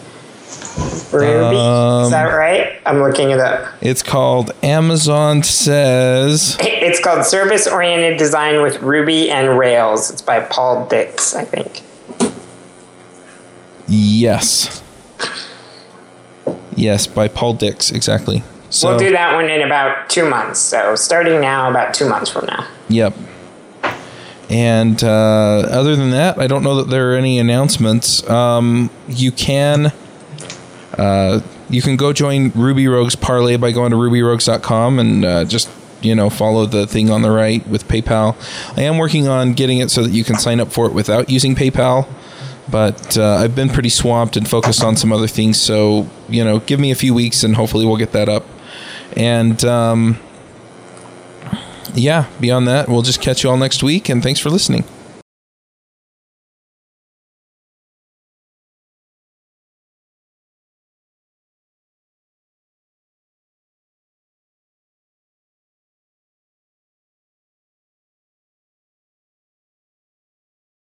[1.12, 1.58] Ruby.
[1.58, 2.82] Um, is that right?
[2.86, 3.74] I'm looking it up.
[3.82, 6.58] It's called Amazon Says.
[6.60, 10.12] It's called Service Oriented Design with Ruby and Rails.
[10.12, 11.82] It's by Paul Dix, I think.
[13.88, 14.82] Yes.
[16.76, 18.44] Yes, by Paul Dix, exactly.
[18.70, 20.60] So, we'll do that one in about two months.
[20.60, 22.68] So starting now, about two months from now.
[22.90, 23.16] Yep.
[24.50, 28.28] And uh, other than that, I don't know that there are any announcements.
[28.30, 29.94] Um, you can
[30.98, 35.70] uh, you can go join Ruby Rogues Parley by going to rubyrogues.com and uh, just
[36.02, 38.36] you know follow the thing on the right with PayPal.
[38.78, 41.30] I am working on getting it so that you can sign up for it without
[41.30, 42.08] using PayPal.
[42.70, 45.60] But uh, I've been pretty swamped and focused on some other things.
[45.62, 48.44] So, you know, give me a few weeks and hopefully we'll get that up.
[49.16, 50.20] And um,
[51.94, 54.10] yeah, beyond that, we'll just catch you all next week.
[54.10, 54.84] And thanks for listening.